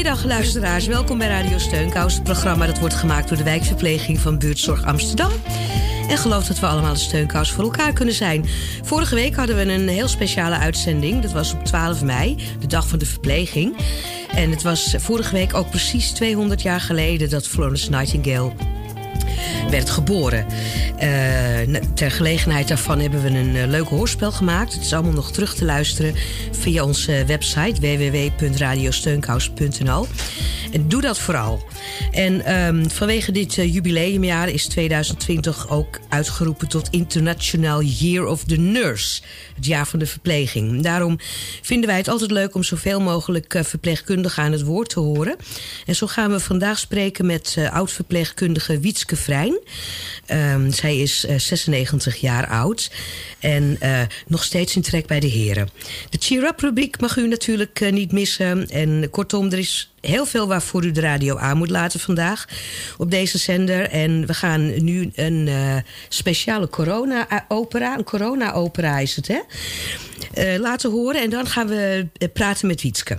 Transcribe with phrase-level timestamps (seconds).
[0.00, 0.86] Goedemiddag luisteraars.
[0.86, 5.30] Welkom bij Radio Steunkous, het programma dat wordt gemaakt door de wijkverpleging van Buurtzorg Amsterdam.
[6.08, 8.44] En geloof dat we allemaal een steunkous voor elkaar kunnen zijn.
[8.82, 11.22] Vorige week hadden we een heel speciale uitzending.
[11.22, 13.76] Dat was op 12 mei, de dag van de verpleging.
[14.34, 18.52] En het was vorige week ook precies 200 jaar geleden dat Florence Nightingale
[19.70, 20.46] werd geboren.
[21.02, 21.08] Uh,
[21.94, 24.72] ter gelegenheid daarvan hebben we een uh, leuk hoorspel gemaakt.
[24.72, 26.14] Het is allemaal nog terug te luisteren
[26.52, 30.06] via onze website www.radiosteunkous.nl.
[30.72, 31.62] En doe dat vooral.
[32.12, 38.56] En um, vanwege dit uh, jubileumjaar is 2020 ook uitgeroepen tot International Year of the
[38.56, 39.22] Nurse.
[39.54, 40.82] Het jaar van de verpleging.
[40.82, 41.18] Daarom
[41.62, 45.36] vinden wij het altijd leuk om zoveel mogelijk uh, verpleegkundigen aan het woord te horen.
[45.86, 49.58] En zo gaan we vandaag spreken met uh, oud-verpleegkundige Wietske Vrijn.
[50.26, 52.90] Um, zij is 96 jaar oud
[53.38, 53.78] en
[54.26, 55.68] nog steeds in trek bij de heren.
[56.10, 58.68] De cheer-up-rubriek mag u natuurlijk niet missen.
[58.68, 62.48] En kortom, er is heel veel waarvoor u de radio aan moet laten vandaag
[62.98, 63.88] op deze zender.
[63.90, 65.76] En we gaan nu een uh,
[66.08, 69.40] speciale corona-opera, een corona-opera is het, hè?
[70.34, 73.18] Uh, laten horen en dan gaan we praten met Wietske.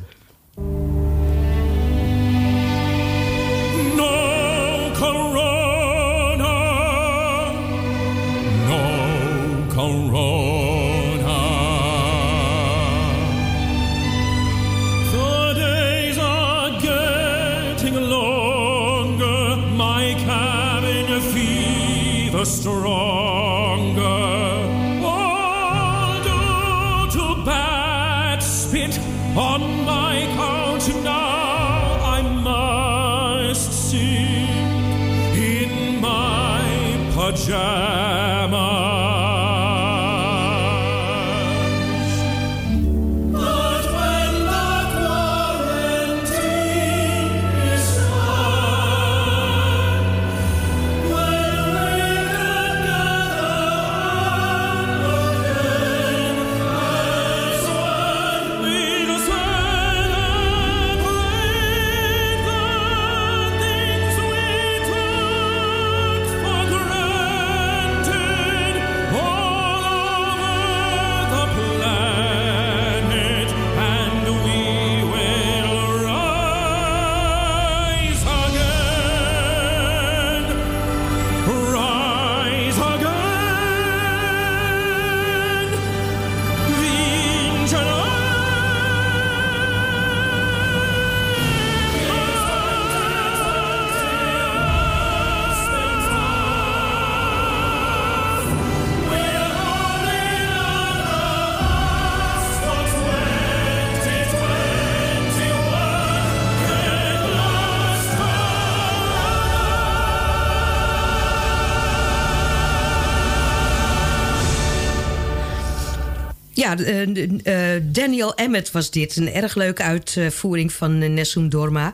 [116.61, 119.15] Ja, uh, Daniel Emmet was dit.
[119.15, 121.93] Een erg leuke uitvoering van uh, Nessun Dorma.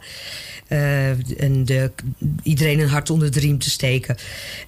[0.67, 1.91] en de,
[2.43, 4.17] iedereen een hart onder de riem te steken.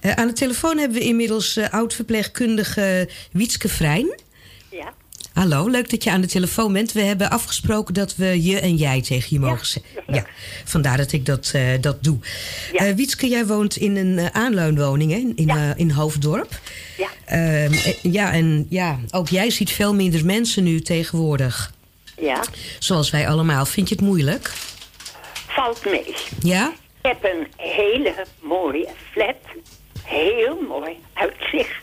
[0.02, 4.20] aan de telefoon hebben we inmiddels oud-verpleegkundige Wietske Vrijn.
[4.72, 4.94] Ja.
[5.34, 6.92] Hallo, leuk dat je aan de telefoon bent.
[6.92, 9.92] We hebben afgesproken dat we je en jij tegen je mogen zeggen.
[10.08, 10.26] Ja,
[10.66, 12.18] vandaar dat ik dat, uh, dat doe.
[12.74, 12.88] Ja.
[12.88, 15.18] Uh, Wietske, jij woont in een uh, aanleunwoning hè?
[15.36, 15.76] in, ja.
[15.76, 16.60] in Hoofddorp.
[16.98, 17.10] Ja.
[17.30, 21.74] Ehm, ja, en ja, ook jij ziet veel minder mensen nu tegenwoordig.
[22.18, 22.44] Ja.
[22.80, 23.66] Zoals wij allemaal.
[23.66, 24.52] Vind je het moeilijk?
[25.48, 26.16] Valt mee.
[26.40, 26.72] Ja?
[27.02, 29.36] Ik heb een hele mooie flat.
[30.04, 31.76] Heel mooi uitzicht.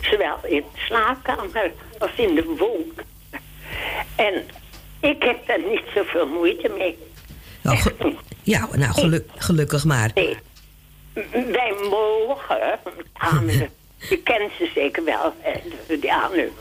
[0.00, 3.04] Zowel in de slaapkamer als in de woonkamer.
[4.16, 4.44] En
[5.00, 6.98] ik heb daar niet zoveel moeite mee.
[7.62, 7.78] Nou,
[8.42, 10.10] ja, nou geluk, gelukkig maar.
[10.14, 10.36] Nee.
[11.32, 12.78] Wij mogen
[13.98, 15.34] Je kent ze zeker wel.
[15.42, 16.52] Eh, ja, nu.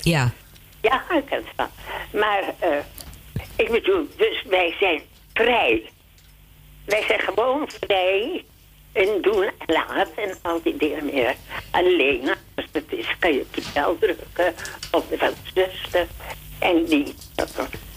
[0.00, 0.32] Ja.
[0.80, 1.68] Ja, ik ken ze wel.
[2.20, 2.78] Maar eh,
[3.56, 5.00] ik bedoel, dus wij zijn
[5.34, 5.90] vrij.
[6.84, 8.44] Wij zijn gewoon vrij
[8.92, 11.34] in doen en laten en al die dingen meer.
[11.70, 14.54] Alleen als het is, kan je op de bel drukken
[14.90, 16.06] of de zuster.
[16.58, 17.44] En die, eh,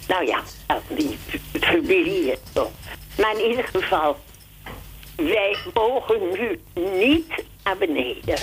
[0.07, 0.43] nou ja,
[0.87, 1.17] die
[1.59, 2.33] familie.
[3.17, 4.17] Maar in ieder geval,
[5.23, 6.59] wij mogen nu
[6.99, 8.37] niet naar beneden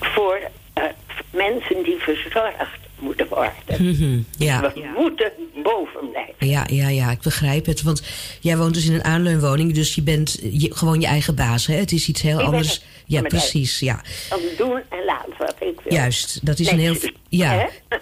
[0.00, 0.40] voor
[0.72, 0.84] eh,
[1.30, 3.52] mensen die verzorgd moeten worden.
[3.78, 4.60] Mhm, ja.
[4.60, 6.46] We moeten boven blijven.
[6.48, 7.82] Ja, ja, ja, ik begrijp het.
[7.82, 8.02] Want
[8.40, 11.66] jij woont dus in een aanleunwoning, dus je bent je- gewoon je eigen baas.
[11.66, 11.74] Hè?
[11.74, 12.72] Het is iets heel anders.
[12.72, 12.82] het.
[13.06, 13.78] Ja, precies.
[13.78, 15.92] Ja, Dan doen en laten wat ik wil.
[15.92, 16.46] juist.
[16.46, 16.96] Dat is een heel.
[17.28, 17.96] Ja, hè?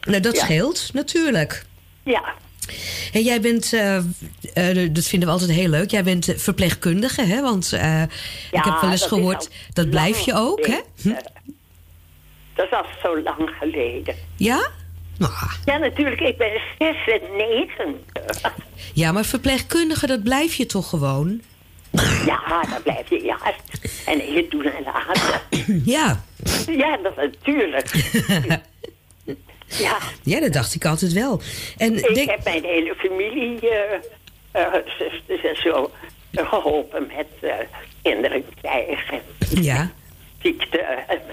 [0.00, 0.44] nou, dat Ja.
[0.44, 1.64] scheelt natuurlijk.
[2.02, 2.34] Ja,
[3.12, 5.90] Jij bent, eh, eh, dat vinden we altijd heel leuk.
[5.90, 7.40] Jij bent verpleegkundige, hè?
[7.42, 8.08] Want eh, ik
[8.50, 10.80] Ja, heb wel eens dat gehoord, dat blijf je ook, hè?
[10.96, 11.32] geleden.
[12.54, 14.14] Dat is al zo lang geleden.
[14.36, 14.68] Ja?
[15.18, 15.32] Nou,
[15.64, 18.54] Ja, natuurlijk, ik ben 96.
[18.94, 21.40] ja, maar verpleegkundige, dat blijf je toch gewoon?
[22.26, 24.04] Ja, dan blijf je juist.
[24.06, 25.40] En je doet en laten.
[25.84, 26.24] Ja,
[26.66, 27.90] Ja, dat natuurlijk.
[29.66, 31.40] Ja, ja dat dacht ik altijd wel.
[31.76, 33.98] En ik denk, heb mijn hele familie, eh
[34.52, 35.90] eh, zusters en zo,
[36.30, 37.54] eh, geholpen met eh,
[38.02, 39.20] kinderen krijgen.
[39.60, 39.90] ja,
[40.42, 40.84] ziekte.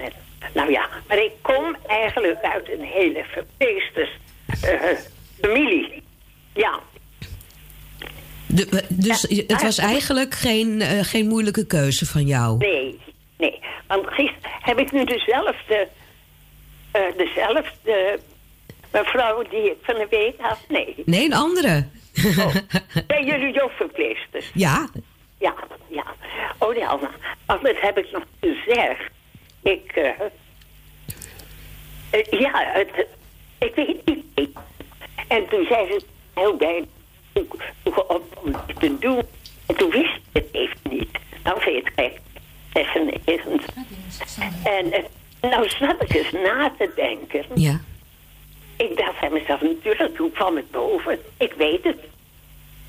[0.02, 0.12] met,
[0.54, 4.10] nou ja, maar ik kom eigenlijk uit een hele verpeesters
[5.40, 6.02] familie.
[6.54, 6.80] Ja,
[8.46, 12.58] de- dus Ja, het was eigenlijk geen, geen moeilijke keuze van jou.
[12.58, 13.00] nee,
[13.38, 13.60] nee.
[13.86, 15.86] Want gisteren heb ik nu dezelfde, eh,
[17.16, 18.18] dezelfde
[18.92, 20.58] mevrouw die ik van de week had.
[20.68, 20.94] Nee.
[21.04, 21.86] Nee, een andere.
[22.38, 22.54] Oh,
[23.08, 24.50] zijn jullie ook verpleegsters?
[24.54, 24.88] ja,
[25.38, 25.54] Ja,
[25.88, 26.04] ja.
[26.58, 26.98] Oh ja,
[27.46, 29.10] dat heb ik nog gezegd.
[29.62, 30.08] Ik, eh,
[32.10, 33.06] eh, ja, het,
[33.58, 34.50] ik weet niet.
[35.28, 36.04] En toen zei ze
[36.34, 36.84] heel bij
[37.94, 39.22] om om dit te doen.
[39.66, 41.18] En toen wist ik het even niet.
[41.44, 42.20] Nou vind je het gek.
[42.72, 43.74] 96.
[44.64, 45.04] En eh,
[45.50, 47.44] nou zat ik eens na te denken.
[47.54, 47.80] ja.
[48.76, 51.18] Ik dacht bij mezelf, natuurlijk, hoe kwam het boven?
[51.38, 51.98] Ik weet het.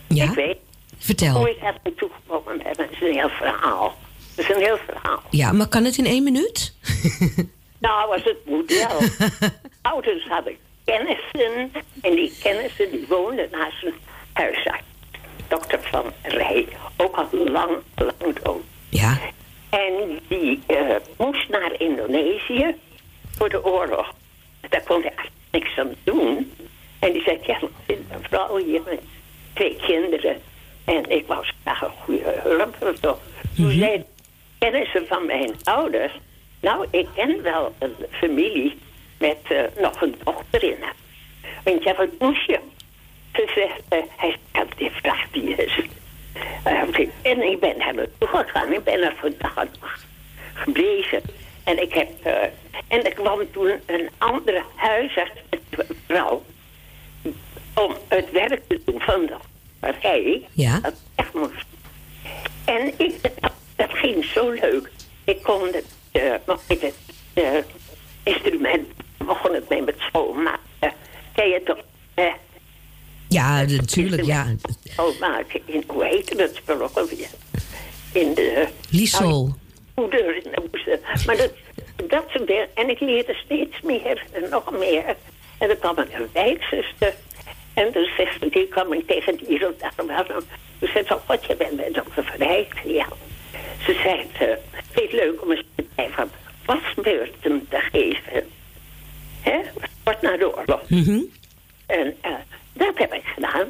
[0.08, 0.58] Ja, Ik weet
[0.98, 1.36] vertel.
[1.36, 2.74] hoe ik heb naartoe gekomen ben.
[2.74, 3.96] Dat is een heel verhaal.
[4.36, 5.22] Dat is een heel verhaal.
[5.30, 6.74] Ja, maar kan het in één minuut?
[7.80, 9.30] Nou, als het moet wel.
[9.94, 11.72] Ouders hadden kennissen.
[12.02, 13.94] En die kennissen die woonden naast een
[14.34, 14.84] huisarts.
[15.48, 16.68] Dokter van Rij.
[16.98, 18.62] Ook al lang, lang dood.
[18.90, 19.20] Ja,
[19.74, 22.76] En die eh, moest naar Indonesië
[23.38, 24.14] voor de oorlog.
[24.70, 26.54] Daar kon hij eigenlijk niks aan doen.
[27.00, 29.00] En die zei, ja, ik een vrouw hier met
[29.54, 30.42] twee kinderen.
[30.86, 32.76] En ik was graag een goede hulp.
[32.82, 33.20] of zo.
[33.56, 34.06] Toen zei
[35.08, 36.12] van mijn ouders...
[36.60, 38.78] Nou, ik ken wel een familie
[39.18, 40.96] met eh, nog een dochter in huis.
[41.64, 42.60] Want ja, wat moest je?
[43.34, 45.80] Ze zegt, eh, hij had die vraag die is.
[46.64, 48.74] Eh, en ik ben naar naartoe gegaan.
[48.74, 49.68] Ik ben er vandaag
[50.54, 51.22] gebleven.
[51.64, 52.10] En ik heb...
[52.24, 52.44] eh,
[52.88, 56.44] en er kwam toen een andere huisarts, een vrouw...
[57.74, 59.36] om het werk te doen van de
[59.80, 60.48] partij.
[60.52, 60.80] Ja.
[60.80, 61.66] Dat echt moest.
[62.66, 64.90] En ik, dat, dat ging zo leuk.
[65.24, 66.34] Ik kon het, eh,
[66.68, 66.96] met het
[67.34, 67.58] eh,
[68.24, 68.88] instrument,
[69.18, 70.94] begon het mee met schoonmaken.
[71.34, 71.80] Ken je toch?
[73.34, 74.46] Ja, natuurlijk, ja.
[74.84, 77.30] Schoonmaken in, hoe heette dat spul ook alweer?
[78.12, 78.68] In de...
[78.90, 79.56] Liesel.
[79.94, 81.00] Poeder in de moesten.
[81.26, 81.52] Maar dat,
[82.08, 82.68] dat soort dingen.
[82.76, 85.16] En ik leerde steeds meer en nog meer.
[85.58, 87.14] En dan kwam een wijkzuster.
[87.74, 89.74] En toen zegt ze, die kwam ik tegen die de
[90.80, 92.82] Toen zei ze, oh, god, je bent bij dokter Verrijk.
[92.86, 93.08] Ja.
[93.86, 94.28] Ze zei,
[94.92, 96.30] vind het leuk om eens te van
[96.66, 98.50] wasbeurten te geven?
[99.42, 99.60] Hè?
[100.04, 100.90] Wordt na de oorlog.
[100.90, 101.20] Mhm.
[101.86, 102.32] En eh,
[102.74, 103.68] dat heb ik gedaan.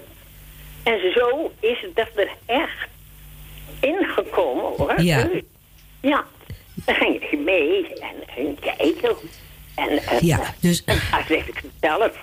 [0.84, 2.88] En zo is het dat er echt
[3.80, 5.02] ingekomen hoor.
[5.02, 5.30] Ja.
[6.02, 6.26] Ja.
[6.86, 9.16] Dan ging ik mee en ging kijken.
[9.76, 12.18] En, eh, Ja, dus- En zeg ik het zelf.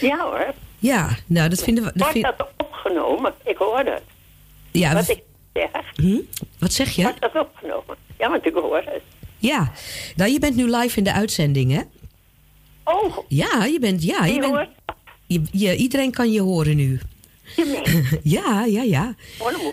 [0.00, 0.52] Ja hoor.
[0.78, 1.90] Ja, nou, dat vinden we...
[1.94, 3.34] Dat Wordt dat opgenomen?
[3.44, 4.02] Ik hoorde het.
[4.70, 5.70] ja, Wat ik zeg.
[5.96, 6.20] hm?
[6.58, 7.02] Wat zeg je?
[7.02, 7.96] Wordt dat opgenomen?
[8.18, 9.02] Ja, want ik hoor het.
[9.38, 9.72] Ja,
[10.16, 11.80] nou, je bent nu live in de uitzending, hè?
[12.84, 14.02] Oh, Ja, je bent...
[14.04, 14.68] Ja, je je bent hoort.
[15.26, 17.00] Je, je- iedereen kan je horen nu.
[18.22, 19.14] Ja, ja, ja.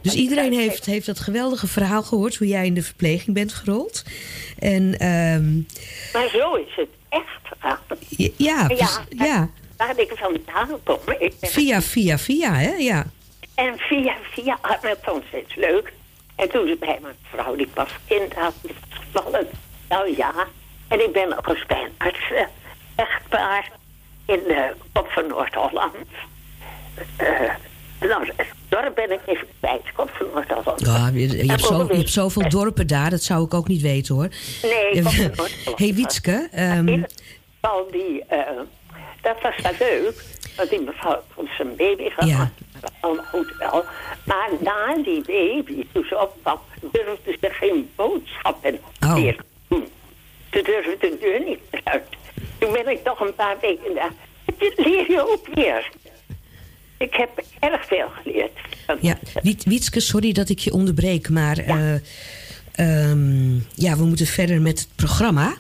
[0.02, 2.36] Dus iedereen heeft, heeft dat geweldige verhaal gehoord...
[2.36, 4.04] hoe jij in de verpleging bent gerold.
[4.60, 5.56] En ehm,
[6.14, 7.30] Maar zo is het echt
[8.10, 10.98] ja, Ja, precies- ja, Waar ik vandaan kom.
[11.20, 12.74] Ik ben via, via, via, hè?
[12.76, 13.06] Ja.
[13.56, 15.94] En via, via, ah, ik vond steeds leuk.
[16.36, 18.54] En toen ze bij mijn vrouw die pas kind had,
[18.90, 19.48] gevallen.
[19.90, 20.48] Nou ja,
[20.88, 22.46] en ik ben nog eens bij een arts, eh,
[22.96, 23.72] echtpaar,
[24.26, 25.96] in de kop van Noord-Holland.
[27.18, 27.28] Eh,
[28.00, 28.30] nou,
[28.70, 30.86] dorp ben ik even kwijt, kop van Noord-Holland.
[30.86, 33.82] Ja, je, je hebt zo, je hebt zoveel dorpen daar, dat zou ik ook niet
[33.82, 34.28] weten hoor.
[34.64, 35.80] Nee, kop van Noord-Holland.
[35.80, 36.48] hey Wietske,
[36.86, 37.08] In
[37.62, 38.40] geval die, eh,
[39.22, 40.24] dat was wel leuk,
[40.58, 42.30] want die mevrouw had zijn baby gehad.
[42.30, 42.52] Ja.
[43.00, 43.86] allemaal goed wel.
[44.26, 46.60] Maar na die baby, toen ze opkwam,
[46.92, 49.14] durfde ze geen boodschappen Oh.
[49.14, 49.88] meer te doen.
[50.52, 52.04] Ze durfde de deur niet uit.
[52.62, 54.12] Toen ben ik toch een paar weken daar.
[54.58, 55.92] Dit leer je ook weer.
[56.98, 58.52] Ik heb erg veel geleerd.
[59.02, 61.94] Ja, Wiet, Wietske, sorry dat ik je onderbreek, maar eh,
[62.72, 65.54] ehm, ja, we moeten verder met het programma.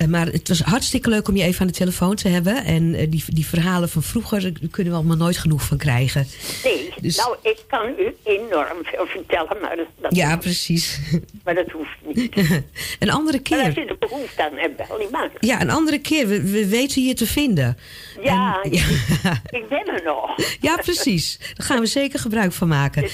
[0.00, 0.06] Ja.
[0.06, 2.64] Eh, maar het was hartstikke leuk om je even aan de telefoon te hebben.
[2.64, 6.26] En eh, die, die verhalen van vroeger, daar kunnen we allemaal nooit genoeg van krijgen.
[6.64, 11.00] Nee, Dus- nou, ik kan u enorm veel vertellen, maar dat, dat, Ja, precies.
[11.44, 12.36] maar dat hoeft niet.
[12.98, 13.82] een andere Maar als keer.
[13.84, 15.30] je er behoefte aan hebt, bel niet maar.
[15.40, 16.26] Ja, een andere keer.
[16.28, 17.78] We, we weten je te vinden.
[18.22, 18.82] Ja, En- ja.
[19.58, 20.34] ik ben er nog.
[20.60, 21.38] ja, precies.
[21.54, 23.08] Daar gaan we zeker gebruik van maken.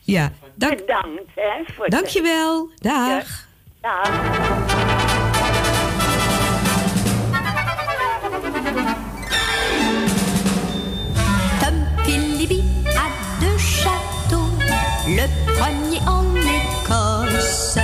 [0.00, 1.74] Ja, dank, Bedankt, hè.
[1.74, 2.70] Voor de- dankjewel.
[2.78, 3.48] Dag.
[3.80, 5.09] Dag.
[15.62, 17.78] En Écosse.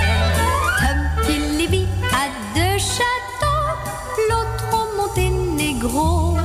[0.79, 3.77] Tom Philippe a deux châteaux,
[4.29, 6.37] l'autre au Monténégro.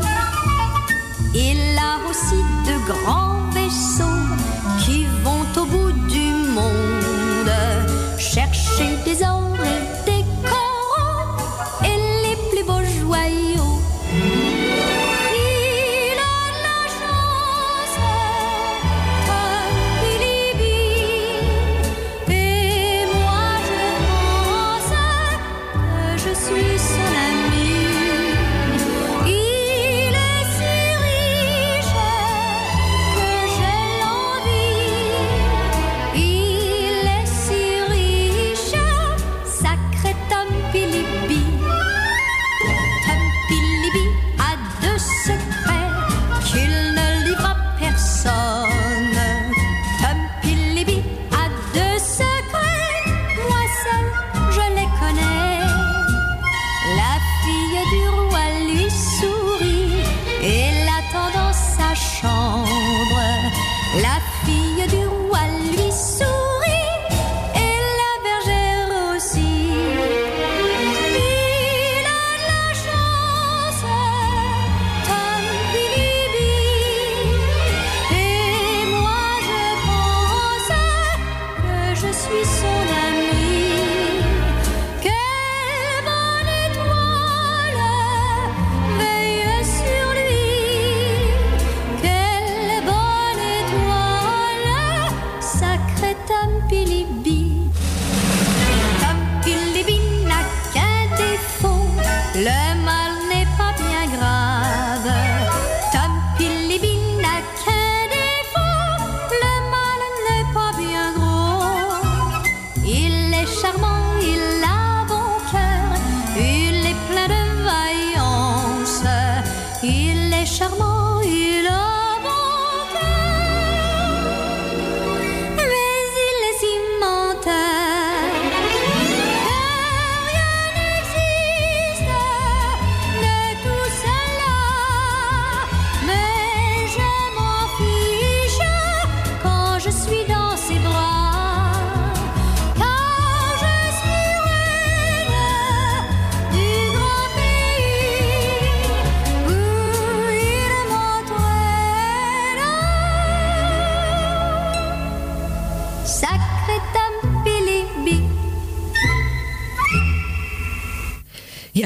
[1.34, 3.31] Il a aussi de grands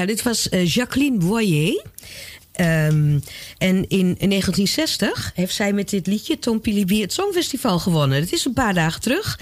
[0.07, 1.85] dit was eh, Jacqueline Boyer.
[2.51, 3.19] Ehm,
[3.57, 8.19] en in 1960 heeft zij met dit liedje Tom Pilibi het Songfestival gewonnen.
[8.19, 9.39] Het is een paar dagen terug.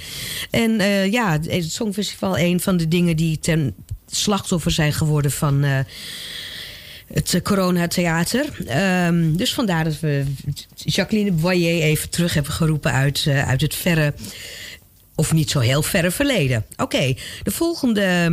[0.52, 3.76] En eh, ja, het Songfestival een van de dingen die ten
[4.08, 5.80] slachtoffer zijn geworden van eh,
[7.14, 8.46] het coronatheater.
[8.68, 10.24] Ehm, dus vandaar dat we
[10.76, 14.14] Jacqueline Boyer even terug hebben geroepen uit, uit het verre,
[15.16, 16.66] of niet zo heel verre verleden.
[16.78, 18.32] Oké, de volgende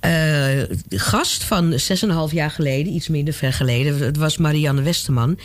[0.00, 5.38] eh, gast van 6,5 jaar geleden, iets minder ver geleden, het was Marianne Westerman.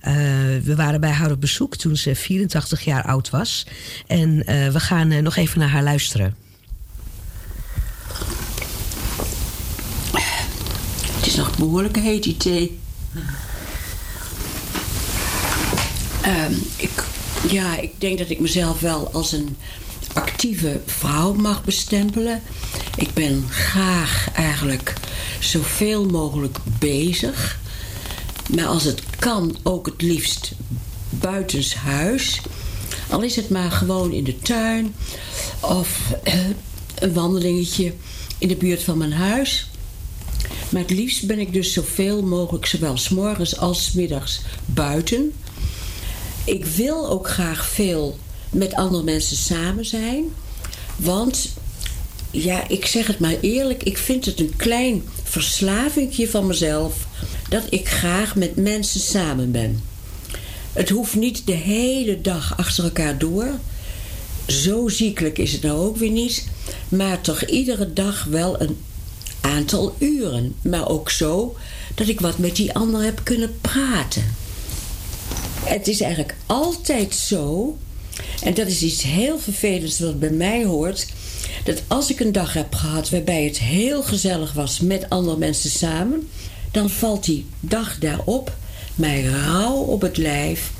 [0.00, 0.14] Eh,
[0.62, 3.66] we waren bij haar op bezoek toen ze 84 jaar oud was.
[4.06, 6.36] En eh, we gaan nog even naar haar luisteren.
[11.16, 12.78] Het is nog behoorlijk heet, die thee.
[16.22, 17.04] Ehm, ik,
[17.50, 19.56] ja, ik denk dat ik mezelf wel als een
[20.16, 22.42] actieve vrouw mag bestempelen.
[22.96, 24.94] Ik ben graag eigenlijk
[25.40, 27.58] zoveel mogelijk bezig.
[28.54, 30.52] Maar als het kan, ook het liefst
[31.10, 32.40] buitenshuis.
[33.10, 34.94] Al is het maar gewoon in de tuin
[35.60, 36.34] of eh,
[36.98, 37.92] een wandelingetje
[38.38, 39.70] in de buurt van mijn huis.
[40.68, 45.32] Maar het liefst ben ik dus zoveel mogelijk, zowel s morgens als s middags, buiten.
[46.44, 48.18] Ik wil ook graag veel
[48.56, 50.24] met andere mensen samen zijn.
[50.96, 51.48] Want,
[52.30, 57.06] ja, ik zeg het maar eerlijk, ik vind het een klein verslavingje van mezelf
[57.48, 59.82] dat ik graag met mensen samen ben.
[60.72, 63.48] Het hoeft niet de hele dag achter elkaar door.
[64.46, 66.46] Zo ziekelijk is het nou ook weer niet.
[66.88, 68.78] Maar toch iedere dag wel een
[69.40, 70.54] aantal uren.
[70.62, 71.56] Maar ook zo
[71.94, 74.34] dat ik wat met die ander heb kunnen praten.
[75.64, 77.76] Het is eigenlijk altijd zo,
[78.42, 81.06] en dat is iets heel vervelends wat bij mij hoort,
[81.64, 85.70] dat als ik een dag heb gehad waarbij het heel gezellig was met andere mensen
[85.70, 86.28] samen,
[86.70, 88.56] dan valt die dag daarop
[88.94, 90.70] mij rauw op het lijf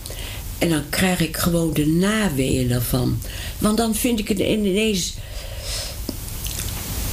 [0.58, 3.18] en dan krijg ik gewoon de naweeën ervan.
[3.58, 5.14] Want dan vind ik het ineens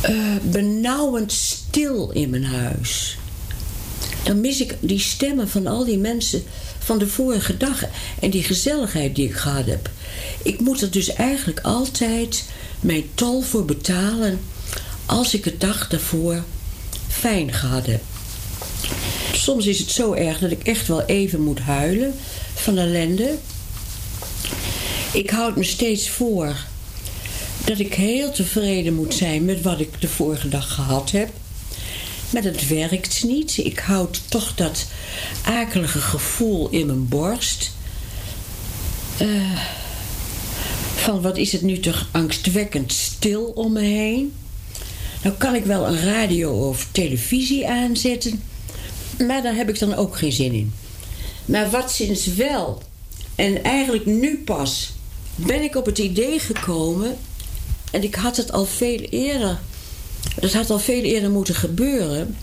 [0.10, 3.18] uh, benauwend stil in mijn huis.
[4.24, 6.44] Dan mis ik die stemmen van al die mensen
[6.84, 7.84] van de vorige dag
[8.20, 9.90] en die gezelligheid die ik gehad heb.
[10.44, 12.44] Ik moet er dus eigenlijk altijd
[12.80, 14.40] mijn tol voor betalen
[15.06, 16.44] als ik het dag daarvoor
[17.08, 18.02] fijn gehad heb.
[19.32, 22.14] Soms is het zo erg dat ik echt wel even moet huilen
[22.54, 23.36] van ellende.
[25.14, 26.56] Ik houd me steeds voor
[27.66, 31.30] dat ik heel tevreden moet zijn met wat ik de vorige dag gehad heb.
[32.34, 33.58] Maar dat werkt niet.
[33.58, 34.86] Ik houd toch dat
[35.46, 37.72] akelige gevoel in mijn borst.
[39.22, 39.60] Uh,
[40.96, 44.34] van wat is het nu toch angstwekkend stil om me heen.
[45.24, 48.44] Nou kan ik wel een radio of televisie aanzetten.
[49.28, 50.74] Maar daar heb ik dan ook geen zin in.
[51.46, 52.82] Maar wat sinds wel,
[53.36, 54.92] en eigenlijk nu pas,
[55.36, 57.18] ben ik op het idee gekomen.
[57.92, 59.60] En ik had het al veel eerder.
[60.40, 62.38] Dat had al veel eerder moeten gebeuren.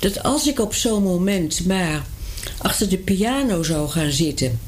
[0.00, 2.06] Dat als ik op zo'n moment maar
[2.58, 4.60] achter de piano zou gaan zitten,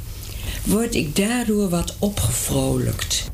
[0.65, 3.31] word ik daardoor wat opgevrolijkt.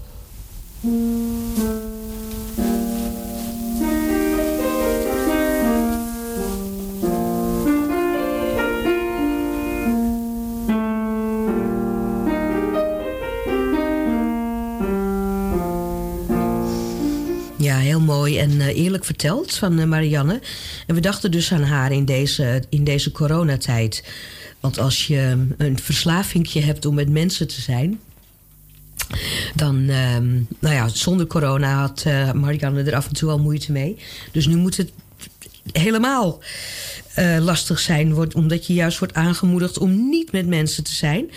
[18.01, 20.41] Mooi en eh, eerlijk verteld van eh, Marianne.
[20.87, 24.05] En we dachten dus aan haar in deze, in deze coronatijd.
[24.61, 28.01] Want als je een verslavingje hebt om met mensen te zijn...
[29.55, 33.97] dan, ehm, nou ja, zonder corona had Marianne er af en toe al moeite mee.
[34.33, 34.93] Dus nu moet het
[35.73, 36.43] helemaal
[37.41, 38.15] lastig zijn...
[38.15, 41.31] Wordt, omdat je juist wordt aangemoedigd om niet met mensen te zijn...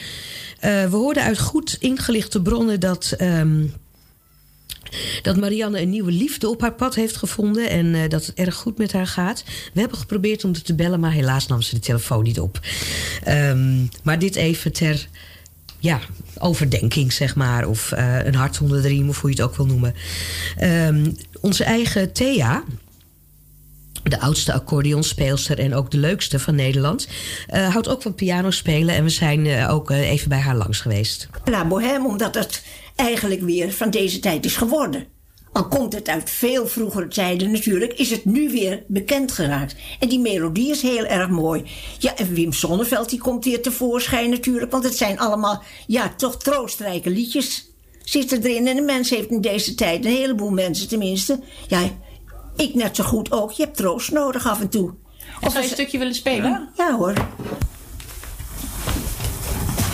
[0.61, 3.13] we hoorden uit goed ingelichte bronnen dat...
[3.17, 3.63] Ehm,
[5.21, 7.69] dat Marianne een nieuwe liefde op haar pad heeft gevonden.
[7.69, 9.43] En uh, dat het erg goed met haar gaat.
[9.73, 12.59] We hebben geprobeerd om te bellen, maar helaas nam ze de telefoon niet op.
[13.27, 15.07] Um, maar dit even ter
[15.79, 15.99] ja,
[16.37, 17.67] overdenking, zeg maar.
[17.67, 19.93] Of uh, een hart onder de riem, of hoe je het ook wil noemen.
[20.61, 22.63] Um, onze eigen Thea,
[24.03, 27.07] de oudste accordeonspeelster en ook de leukste van Nederland.
[27.53, 30.55] Uh, houdt ook van piano spelen en we zijn uh, ook uh, even bij haar
[30.55, 31.27] langs geweest.
[31.45, 32.63] La Bohème, omdat het
[32.95, 35.05] eigenlijk weer van deze tijd is geworden.
[35.51, 39.75] Al komt het uit veel vroegere tijden natuurlijk, is het nu weer bekend geraakt.
[39.99, 41.63] En die melodie is heel erg mooi.
[41.99, 46.37] Ja, en Wim Sonneveld die komt hier tevoorschijn natuurlijk, want het zijn allemaal, ja, toch
[46.37, 47.71] troostrijke liedjes
[48.03, 48.67] zitten erin.
[48.67, 51.89] En de mens heeft in deze tijd, een heleboel mensen tenminste, ja,
[52.55, 54.93] ik net zo goed ook, je hebt troost nodig af en toe.
[55.41, 56.69] Of zou je een stukje willen spelen?
[56.77, 57.13] Ja hoor.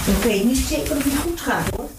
[0.05, 1.89] Ik weet niet zeker of het goed gaat hoor.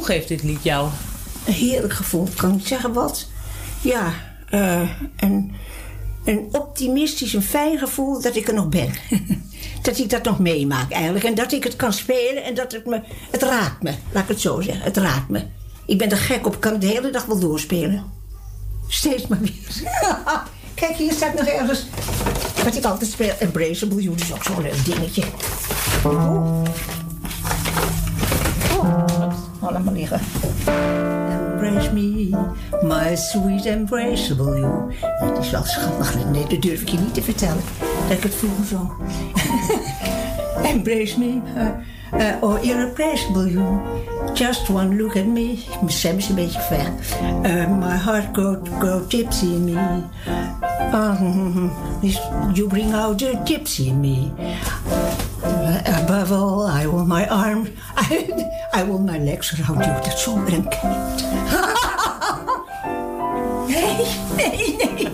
[0.00, 0.88] Gevoel geeft dit lied jou?
[1.46, 3.26] Een heerlijk gevoel, kan ik zeggen wat?
[3.80, 4.12] Ja,
[4.48, 5.52] eh, een,
[6.24, 8.92] een optimistisch, een fijn gevoel dat ik er nog ben.
[9.82, 11.24] dat ik dat nog meemaak eigenlijk.
[11.24, 13.00] En dat ik het kan spelen en dat het me...
[13.30, 14.84] Het raakt me, laat ik het zo zeggen.
[14.84, 15.42] Het raakt me.
[15.86, 18.04] Ik ben er gek op, ik kan het de hele dag wel doorspelen.
[18.88, 19.90] Steeds maar weer.
[20.74, 21.86] Kijk, hier staat nog ergens
[22.64, 23.34] wat ik altijd speel.
[23.38, 25.22] Embraceable You, dat is ook zo'n leuk dingetje.
[26.04, 26.62] Oh.
[29.80, 30.20] Oh, maar liggen.
[31.52, 32.28] Embrace me,
[32.82, 34.92] my sweet embraceable you.
[35.00, 36.30] Het is wel schattig.
[36.30, 37.62] Nee, dat durf ik je niet te vertellen.
[38.08, 38.92] Dat ik het vroeger zo.
[40.72, 43.80] Embrace me, uh, uh, or irreplaceable you.
[44.34, 45.58] Just one look at me.
[45.80, 46.92] Mijn stem is een beetje ver.
[47.42, 50.02] Uh, my heart go, go gypsy in me.
[50.92, 51.70] Um,
[52.54, 54.32] you bring out the gypsy in me.
[56.30, 57.66] All, I will my arm,
[57.96, 58.28] I,
[58.72, 60.02] I will my legs around you.
[60.02, 61.24] Dat zonder een kind.
[63.68, 65.08] nee, nee, nee.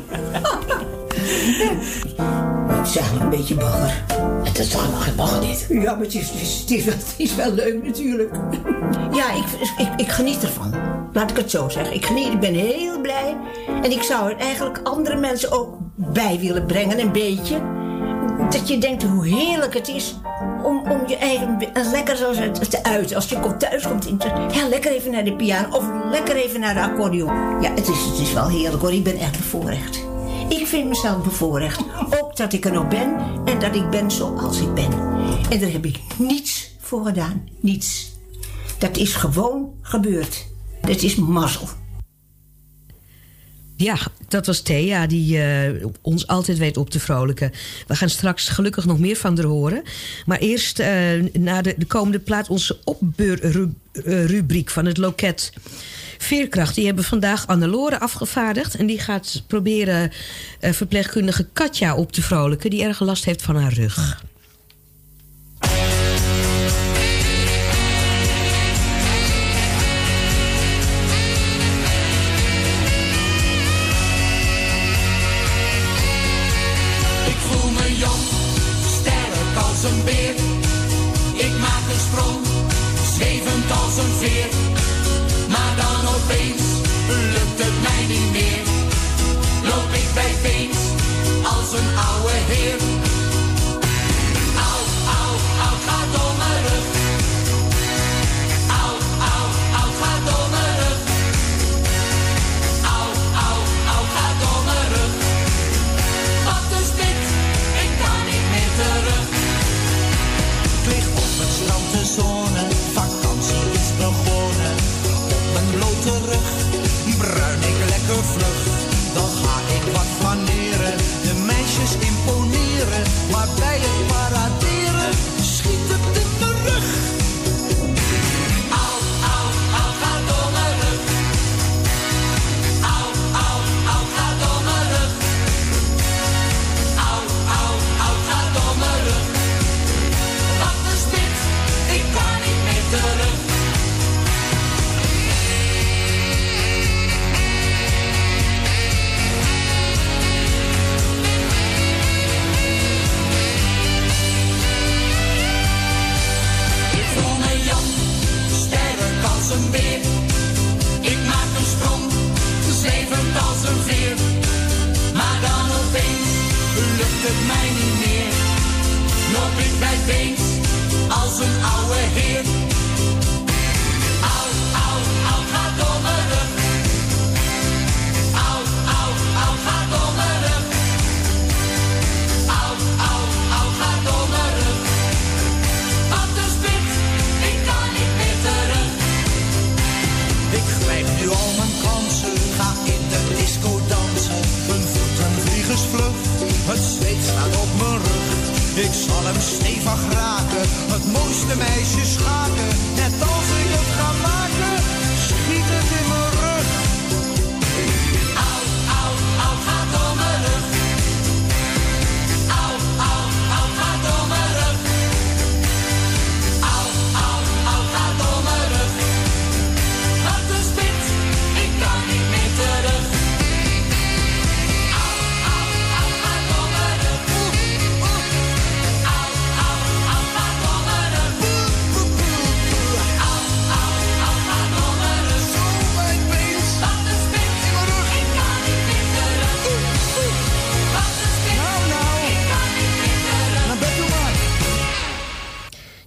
[2.68, 4.04] Het is eigenlijk een beetje bagger.
[4.44, 5.66] Het is toch helemaal geen bagger dit?
[5.68, 8.34] Ja, maar het is, het is, het is, wel, het is wel leuk natuurlijk.
[9.12, 9.44] Ja, ik,
[9.78, 10.74] ik, ik geniet ervan.
[11.12, 11.94] Laat ik het zo zeggen.
[11.94, 13.36] Ik geniet, ik ben heel blij.
[13.82, 17.60] En ik zou er eigenlijk andere mensen ook bij willen brengen, een beetje.
[18.50, 20.14] Dat je denkt hoe heerlijk het is
[20.66, 21.58] om, je eigen...
[21.90, 23.16] Lekker het te uiten.
[23.16, 24.08] Als je komt thuis komt,
[24.52, 25.76] ja, lekker even naar de piano.
[25.76, 27.60] Of lekker even naar de accordeon.
[27.60, 28.92] Ja, het is, het is wel heerlijk hoor.
[28.92, 30.04] Ik ben echt bevoorrecht.
[30.48, 31.80] Ik vind mezelf bevoorrecht.
[32.20, 34.92] Ook dat ik er nog ben en dat ik ben zoals ik ben.
[35.50, 37.48] En daar heb ik niets voor gedaan.
[37.60, 38.12] Niets.
[38.78, 40.46] Dat is gewoon gebeurd.
[40.80, 41.68] Dat is mazzel.
[43.76, 47.52] Ja, dat was Thea die uh, ons altijd weet op te vrolijken.
[47.86, 49.82] We gaan straks gelukkig nog meer van haar horen.
[50.26, 50.86] Maar eerst uh,
[51.32, 55.52] na de, de, komende plaat onze opbeurrubriek van het loket.
[56.18, 58.74] Veerkracht, die hebben vandaag Annelore afgevaardigd.
[58.74, 60.12] En die gaat proberen
[60.60, 62.70] verpleegkundige Katja op te vrolijken...
[62.70, 64.24] die erg last heeft van haar rug.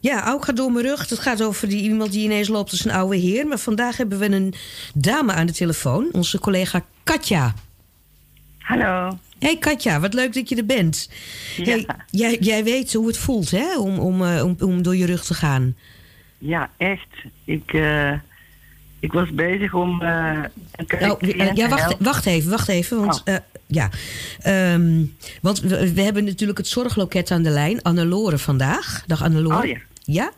[0.10, 1.10] Ja, ook gaat door mijn rug.
[1.10, 3.48] Het gaat over die, iemand die ineens loopt als een oude heer.
[3.48, 4.54] Maar vandaag hebben we een
[4.94, 6.10] dame aan de telefoon.
[6.12, 7.54] Onze collega Katja.
[8.58, 9.18] Hallo.
[9.40, 11.10] Hey Katja, wat leuk dat je er bent.
[11.58, 11.64] Ja.
[11.64, 13.78] Hey, jij, jij weet hoe het voelt, hè?
[13.78, 15.76] Om, om, eh, om, om door je rug te gaan.
[16.38, 17.08] Ja, echt.
[17.44, 18.12] Ik, eh,
[19.00, 20.44] ik was bezig om eh
[20.76, 23.00] een Oh, ja, wacht, wacht even, wacht even.
[23.00, 23.36] Want, Oh.
[23.68, 23.90] ja.
[24.42, 25.04] Ehm,
[25.42, 27.82] want we, we hebben natuurlijk het zorgloket aan de lijn.
[27.82, 29.04] Annelore vandaag.
[29.08, 29.58] Dag Annelore.
[29.58, 29.78] Oh ja.
[30.14, 30.32] Ja?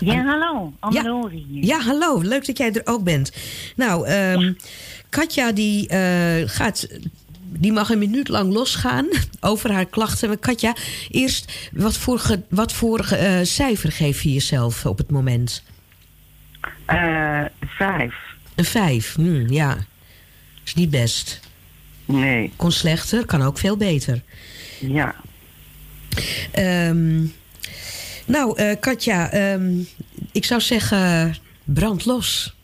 [0.00, 0.72] Ja, hallo.
[0.78, 1.64] Annelore hier.
[1.64, 2.20] Ja, hallo.
[2.20, 3.32] Leuk dat jij er ook bent.
[3.76, 4.52] Nou, ehm,
[5.08, 6.86] Katja die eh, gaat...
[7.50, 9.06] Die mag een minuut lang losgaan
[9.40, 10.28] over haar klachten.
[10.28, 10.76] Maar Katja,
[11.10, 15.62] eerst, wat voor, ge- wat voor eh, cijfer geef je jezelf op het moment?
[16.84, 18.14] Eh, vijf.
[18.54, 19.76] Een vijf, hm, ja.
[20.64, 21.40] Is niet best.
[22.04, 22.52] Nee.
[22.56, 24.22] Kon slechter, kan ook veel beter.
[24.80, 25.14] Ja.
[26.52, 27.26] Ehm,
[28.28, 29.78] nou, eh, Katja, ehm,
[30.32, 32.56] ik zou zeggen, brand los.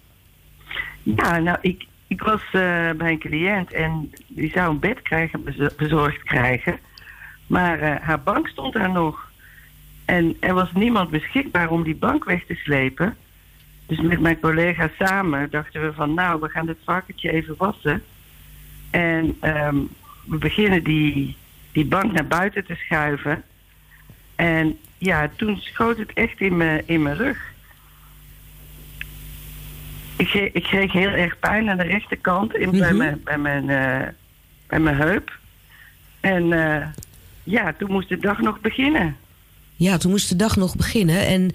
[1.03, 5.45] Ja, nou, ik, ik was eh, bij een cliënt en die zou een bed krijgen,
[5.45, 6.79] bezo- bezorgd krijgen.
[7.47, 9.33] Maar eh, haar bank stond daar nog.
[10.05, 13.17] En er was niemand beschikbaar om die bank weg te slepen.
[13.87, 18.03] Dus met mijn collega samen dachten we van, nou, we gaan dit varkentje even wassen.
[18.91, 19.77] En ehm,
[20.25, 21.37] we beginnen die,
[21.73, 23.43] die bank naar buiten te schuiven.
[24.35, 27.39] En ja, toen schoot het echt in mijn in mijn rug.
[30.17, 32.97] Ik kreeg, ik kreeg heel erg pijn aan de rechterkant in, bij, Mhm.
[32.97, 34.09] mijn, bij, mijn, eh,
[34.67, 35.39] bij mijn heup.
[36.21, 36.87] En eh,
[37.43, 39.17] ja, toen moest de dag nog beginnen.
[39.77, 41.27] Ja, toen moest de dag nog beginnen.
[41.27, 41.51] En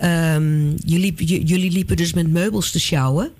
[0.00, 3.30] ehm, je liep, j- jullie liepen dus met meubels te sjouwen.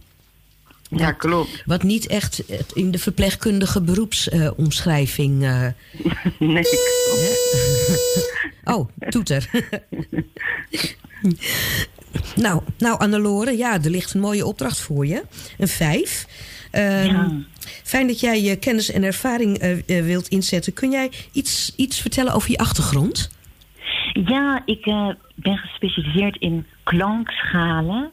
[0.91, 1.63] Ja, klopt.
[1.67, 2.43] Wat niet echt
[2.75, 5.45] in de verpleegkundige beroepsomschrijving...
[5.45, 5.67] eh
[6.39, 6.65] nee.
[8.65, 9.51] oh, toeter.
[12.37, 15.23] nou, nou, Annelore, ja, er ligt een mooie opdracht voor je.
[15.59, 16.27] Een vijf.
[16.71, 17.41] Ehm,
[17.83, 20.73] Fijn dat jij je kennis en ervaring eh, eh, wilt inzetten.
[20.73, 23.31] Kun jij iets, iets vertellen over je achtergrond?
[24.13, 24.85] Ja, ik
[25.35, 28.11] ben gespecialiseerd in klankschalen.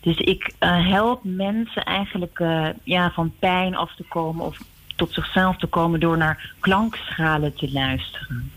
[0.00, 4.58] Dus ik eh, help mensen eigenlijk eh, ja, van pijn af te komen of
[4.96, 8.50] tot zichzelf te komen door naar klankschalen te luisteren.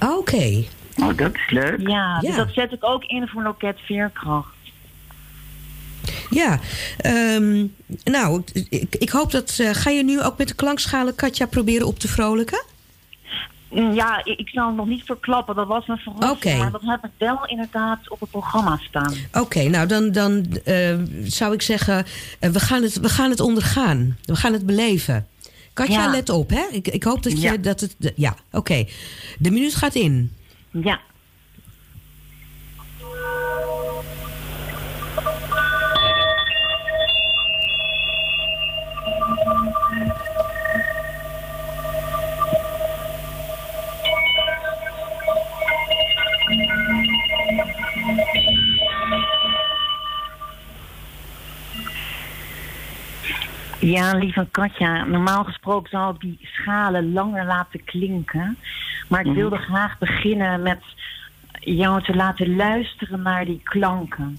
[0.00, 0.64] Oké.
[1.02, 1.88] Oh, dat is leuk.
[1.88, 2.36] Ja, dus Ja.
[2.36, 4.54] dat zet ik ook in voor loket veerkracht.
[6.30, 6.60] Ja,
[6.98, 7.66] ehm,
[8.04, 9.56] nou, ik, ik hoop dat...
[9.58, 12.64] eh, ga je nu ook met de klankschalen Katja proberen op te vrolijken?
[13.70, 16.58] Ja, ik, zal het nog niet verklappen, dat was een verrassing.
[16.58, 19.14] Maar dat heb ik wel inderdaad op het programma staan.
[19.32, 22.04] Oké, nou dan, dan eh, zou ik zeggen,
[22.40, 24.16] eh, we, gaan het, we gaan het ondergaan.
[24.24, 25.26] We gaan het beleven.
[25.72, 26.10] Katja, Ja.
[26.10, 26.66] let op, hè?
[26.70, 27.56] Ik, ik hoop dat je Ja.
[27.56, 27.96] dat het.
[28.16, 28.84] ja, oké.
[29.38, 30.32] De minuut gaat in.
[30.70, 31.00] Ja.
[53.90, 58.58] Ja, lieve Katja, normaal gesproken zou ik die schalen langer laten klinken.
[59.08, 59.34] Maar ik Mhm.
[59.36, 60.82] wilde graag beginnen met
[61.60, 64.38] jou te laten luisteren naar die klanken.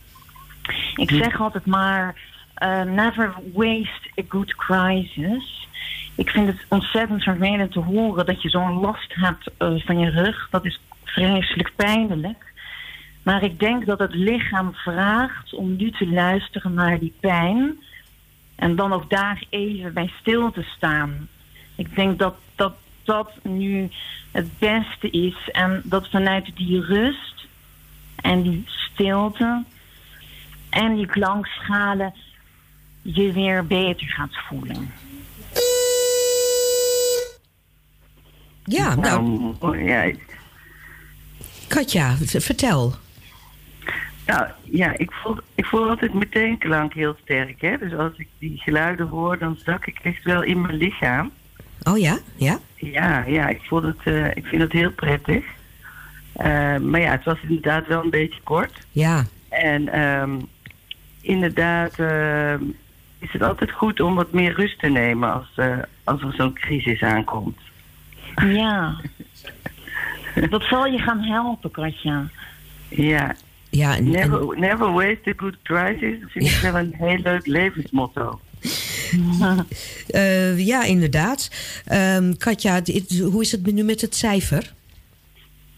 [0.96, 2.16] Ik zeg altijd maar,
[2.54, 5.68] eh, never waste a good crisis.
[6.16, 10.10] Ik vind het ontzettend vervelend te horen dat je zo'n last hebt eh, van je
[10.10, 10.48] rug.
[10.52, 12.54] Dat is vreselijk pijnlijk.
[13.24, 17.78] Maar ik denk dat het lichaam vraagt om nu te luisteren naar die pijn.
[18.58, 21.28] En dan ook daar even bij stil te staan.
[21.76, 23.90] Ik denk dat dat, dat nu
[24.32, 25.50] het beste is.
[25.52, 27.48] En dat vanuit die rust
[28.16, 29.64] en die stilte
[30.70, 32.14] en die klankschalen
[33.02, 34.94] je weer beter gaat voelen.
[38.64, 40.12] Ja, nou, ja,
[41.68, 42.96] Katja, vertel.
[44.28, 47.62] Nou, ja, ik voel, ik voel altijd meteen klank heel sterk.
[47.62, 47.78] Hè?
[47.78, 51.32] Dus als ik die geluiden hoor, dan zak ik echt wel in mijn lichaam.
[51.84, 52.60] Oh ja, ja?
[52.76, 55.46] Ja, ja ik, voel het, eh, ik vind het heel prettig.
[56.34, 58.86] Eh, maar ja, het was inderdaad wel een beetje kort.
[58.92, 59.26] Ja.
[59.50, 60.40] En ehm,
[61.22, 62.64] inderdaad ehm,
[63.20, 66.54] is het altijd goed om wat meer rust te nemen als, eh, als er zo'n
[66.54, 67.60] crisis aankomt.
[68.36, 68.96] Ja.
[70.50, 72.28] Dat zal je gaan helpen, Katja.
[72.90, 73.36] Ja.
[73.70, 76.20] Ja, en, never, never waste a good crisis.
[76.22, 78.40] Dat vind ik wel een heel leuk levensmotto.
[80.08, 81.50] Eh, ja, inderdaad.
[81.86, 84.74] Ehm, Katja, dit- hoe is het nu met het cijfer?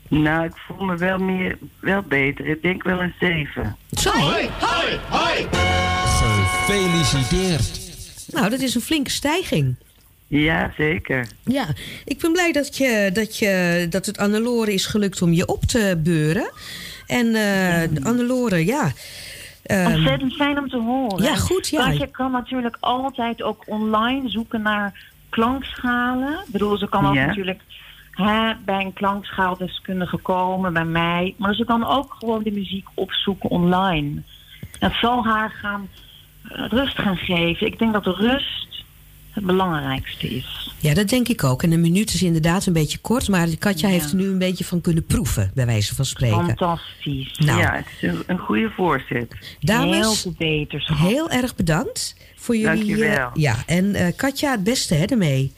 [0.08, 2.46] Nou, ik voel me wel, meer, wel beter.
[2.48, 3.76] Ik denk wel een 7.
[3.92, 4.10] Zo.
[4.12, 5.48] Hoi, hoi, hoi.
[6.06, 7.80] Gefeliciteerd.
[8.32, 9.76] Nou, dat is een flinke stijging.
[10.28, 11.28] Ja, zeker.
[11.44, 11.68] Ja,
[12.06, 15.64] ik ben blij dat, je, dat, je, dat het Annelore is gelukt om je op
[15.66, 16.52] te beuren.
[17.10, 18.92] En eh Annelore, ja.
[19.64, 21.24] ehm, Ontzettend fijn om te horen.
[21.24, 21.84] Ja, goed, ja.
[21.86, 26.32] Want je kan natuurlijk altijd ook online zoeken naar klankschalen.
[26.46, 27.26] Ik bedoel, ze kan ook Ja.
[27.26, 27.62] natuurlijk
[28.12, 31.34] hè, bij een klankschaaldeskundige komen, bij mij.
[31.38, 34.22] Maar ze kan ook gewoon de muziek opzoeken online.
[34.80, 35.90] Dat zal haar gaan
[36.52, 37.68] eh, rust gaan geven.
[37.68, 38.68] Ik denk dat de rust
[39.32, 40.74] het belangrijkste is.
[40.80, 41.64] Ja, dat denk ik ook.
[41.64, 44.66] En een minuut is inderdaad een beetje kort, maar Katja heeft er nu een beetje
[44.66, 46.46] van kunnen proeven, bij wijze van spreken.
[46.46, 47.38] Fantastisch.
[47.38, 47.60] Nou.
[47.60, 49.36] Ja, het is een, een goede voorzet.
[49.60, 50.94] Dames, Heel veel beter.
[50.98, 52.78] heel erg bedankt voor jullie.
[52.86, 53.28] Dankjewel.
[53.28, 55.54] eh, ja, en eh, Katja, het beste hè, ermee.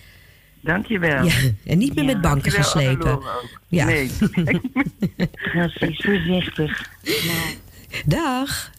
[0.62, 1.26] Dankjewel.
[1.26, 1.34] Ja,
[1.66, 3.30] en niet meer met banken gaan Dankjewel, slepen.
[3.68, 3.86] Ja.
[3.86, 4.12] Nee.
[5.52, 6.90] Precies, voorzichtig.
[8.06, 8.72] Dag.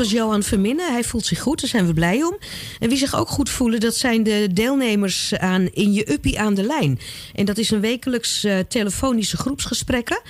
[0.00, 0.92] Was Johan Verminnen.
[0.92, 2.36] Hij voelt zich goed, daar zijn we blij om.
[2.78, 6.54] En wie zich ook goed voelen, dat zijn de deelnemers aan In Je Uppie aan
[6.54, 6.98] de Lijn.
[7.34, 10.20] En dat is een wekelijks eh, telefonische groepsgesprekken...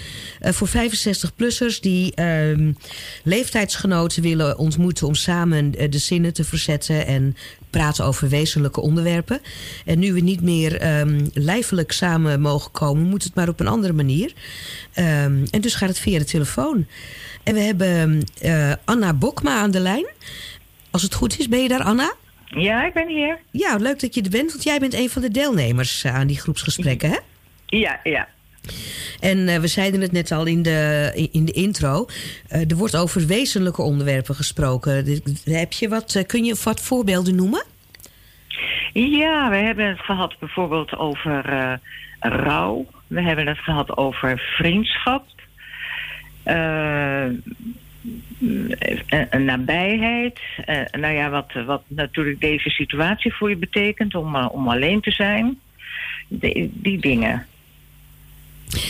[0.40, 2.72] eh, voor 65-plussers die ehm,
[3.24, 5.06] leeftijdsgenoten willen ontmoeten...
[5.06, 7.36] om samen eh, de zinnen te verzetten en
[7.70, 9.40] praten over wezenlijke onderwerpen.
[9.84, 13.02] En nu we niet meer ehm, lijfelijk samen mogen komen...
[13.02, 14.32] moet het maar op een andere manier.
[14.92, 16.86] Ehm, en dus gaat het via de telefoon.
[17.42, 20.06] En we hebben eh, Anna Bokma aan de lijn.
[20.90, 22.14] Als het goed is, ben je daar, Anna?
[22.46, 23.38] Ja, ik ben hier.
[23.50, 26.40] Ja, leuk dat je er bent, want jij bent een van de deelnemers aan die
[26.40, 27.18] groepsgesprekken, hè?
[27.66, 28.28] Ja, ja.
[29.20, 32.06] En eh, we zeiden het net al in de, in de intro.
[32.48, 35.22] eh, er wordt over wezenlijke onderwerpen gesproken.
[35.44, 37.64] Heb je wat, eh, kun je wat voorbeelden noemen?
[38.92, 41.44] Ja, we hebben het gehad bijvoorbeeld over
[42.20, 42.86] rouw.
[43.06, 45.26] We hebben het gehad over vriendschap.
[49.38, 50.40] Nabijheid.
[50.90, 55.60] Nou ja, wat, wat natuurlijk deze situatie voor je betekent om, om alleen te zijn.
[56.28, 57.46] Die dingen.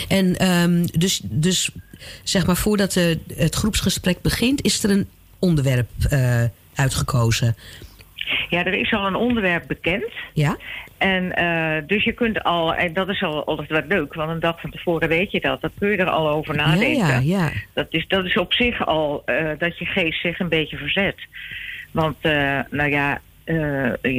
[0.08, 1.70] En ehm, dus, dus
[2.22, 5.08] zeg maar voordat de, het groepsgesprek begint, is er een
[5.38, 7.56] onderwerp eh, uitgekozen.
[8.48, 10.12] Ja, er is al een onderwerp bekend.
[10.34, 10.56] Ja?
[10.98, 14.40] En eh, dus je kunt al, en dat is al altijd wat leuk, want een
[14.40, 15.60] dag van tevoren weet je dat.
[15.60, 16.96] Dan kun je er al over nadenken.
[16.96, 17.50] Ja, ja, ja.
[17.72, 21.16] Dat, is, dat is op zich al eh, dat je geest zich een beetje verzet.
[21.90, 22.22] Want,
[22.70, 23.20] nou ja,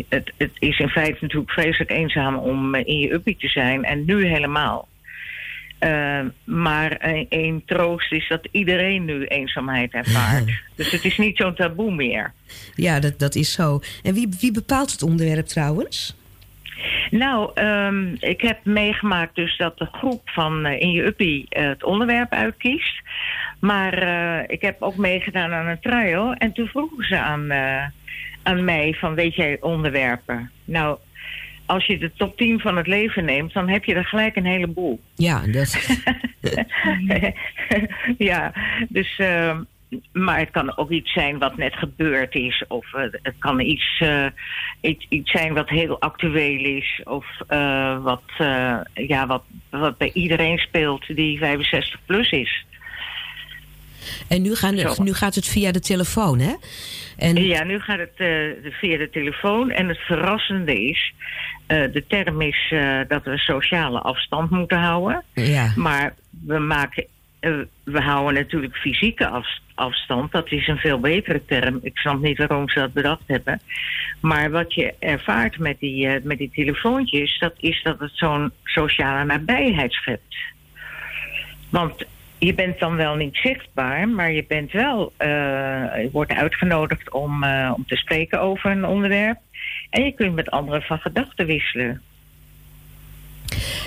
[0.10, 3.84] het, het is in feite natuurlijk vreselijk eenzaam om in je uppie te zijn.
[3.84, 4.88] En nu helemaal.
[5.82, 10.46] Eh, maar een, een troost is dat iedereen nu eenzaamheid ervaart.
[10.76, 12.34] dus het is niet zo'n taboe meer.
[12.76, 13.80] Ja, dat, dat is zo.
[14.04, 16.16] En wie, wie bepaalt het onderwerp trouwens?
[17.12, 21.68] Nou, ehm, ik heb meegemaakt dus dat de groep van eh, In Je Uppie eh,
[21.68, 23.02] het onderwerp uitkiest.
[23.60, 26.34] Maar eh, ik heb ook meegedaan aan een trial.
[26.34, 27.52] En toen vroegen ze aan,
[28.44, 30.52] aan mij van weet jij onderwerpen?
[30.66, 30.98] Nou,
[31.72, 34.46] als je de top 10 van het leven neemt, dan heb je er gelijk een
[34.46, 35.00] heleboel.
[35.16, 36.00] Ja, dat...
[38.30, 38.54] ja,
[38.90, 39.18] dus.
[39.18, 39.62] ehm,
[40.14, 42.64] maar het kan ook iets zijn wat net gebeurd is.
[42.68, 44.26] Of eh, het kan iets, eh,
[44.82, 47.02] iets, iets zijn wat heel actueel is.
[47.04, 48.24] Of eh, wat,
[48.94, 52.66] ja, wat, wat bij iedereen speelt die 65 plus is.
[54.28, 55.04] En nu, gaan, Zo.
[55.04, 56.54] nu gaat het via de telefoon, hè?
[57.18, 59.72] En, Ja, nu gaat het eh, via de telefoon.
[59.72, 61.14] En het verrassende is,
[61.68, 65.24] eh, de term is eh, dat we sociale afstand moeten houden.
[65.34, 65.74] Ja.
[65.76, 66.14] Maar
[66.46, 67.06] we maken,
[67.84, 70.32] we houden natuurlijk fysieke af- afstand.
[70.32, 71.80] Dat is een veel betere term.
[71.82, 73.62] Ik snap niet waarom ze dat bedacht hebben.
[74.20, 79.26] Maar wat je ervaart met die, met die telefoontjes, dat is dat het zo'n sociale
[79.26, 80.36] nabijheid schept.
[81.70, 82.06] Want
[82.46, 87.72] je bent dan wel niet zichtbaar, maar je bent wel, je wordt uitgenodigd om, eh,
[87.76, 89.38] om te spreken over een onderwerp.
[89.90, 92.02] En je kunt met anderen van gedachten wisselen.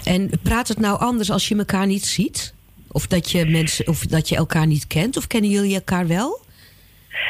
[0.04, 2.54] en praat het nou anders als je elkaar niet ziet?
[2.88, 5.16] Of dat je, mensen, of dat je elkaar niet kent?
[5.16, 6.40] Of kennen jullie elkaar wel?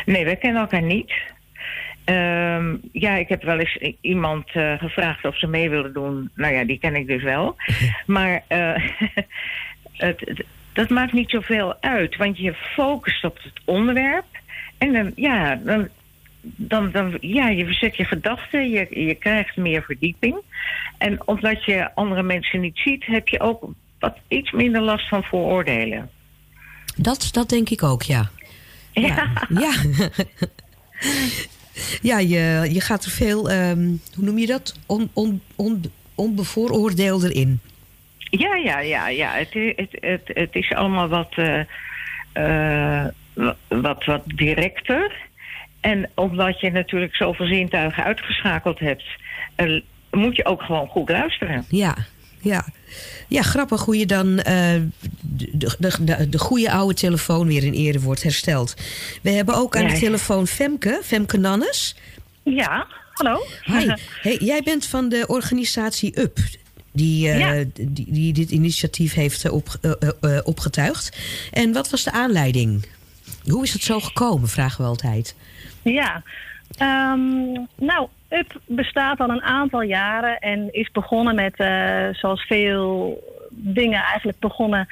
[0.07, 1.13] Nee, wij kennen elkaar niet.
[2.05, 6.31] Ehm, ja, ik heb wel eens iemand eh, gevraagd of ze mee wilde doen.
[6.35, 7.57] Nou ja, die ken ik dus wel.
[8.07, 10.45] Maar het, het-
[10.75, 14.25] dat maakt niet zoveel uit, want je focust op het onderwerp.
[14.79, 15.89] En dan, ja, dan,
[16.43, 20.37] dan, dan ja, je verzet je gedachten, je, je krijgt meer verdieping.
[20.99, 23.69] En omdat je andere mensen niet ziet, heb je ook
[23.99, 26.11] wat iets minder last van vooroordelen.
[26.97, 28.31] Dat, dat denk ik ook, ja.
[28.93, 29.31] Ja.
[29.49, 29.73] Ja,
[32.03, 34.75] ja je, je gaat er veel, ehm, hoe noem je dat?
[34.87, 37.61] On, on, on, onbevooroordeelder in.
[38.39, 39.31] Ja, ja, ja, ja.
[39.33, 41.61] Het, het, het, het is allemaal wat, eh,
[42.33, 45.13] eh, wa- wat, wat directer.
[45.81, 49.05] En omdat je natuurlijk zoveel zintuigen uitgeschakeld hebt,
[49.55, 49.81] eh,
[50.11, 51.65] moet je ook gewoon goed luisteren.
[51.69, 51.97] Ja,
[52.41, 52.65] ja.
[53.29, 54.91] Ja, grappig hoe je dan de,
[55.53, 58.75] de, de, de goede oude telefoon weer in ere wordt hersteld.
[59.23, 61.97] We hebben ook aan de telefoon Femke, Femke Nannes.
[62.43, 63.43] Ja, hallo.
[63.65, 63.91] Hi.
[64.23, 66.39] Hey, jij bent van de organisatie UP.
[66.95, 67.65] Die, eh, Ja.
[67.77, 69.69] die, die dit initiatief heeft eh, op,
[70.21, 71.19] eh, opgetuigd.
[71.53, 72.87] En wat was de aanleiding?
[73.47, 75.37] Hoe is het zo gekomen, vragen we altijd.
[75.83, 76.23] Ja,
[76.79, 81.55] Ehm, nou, UP bestaat al een aantal jaren en is begonnen met,
[82.17, 83.19] zoals veel
[83.51, 84.89] dingen eigenlijk begonnen,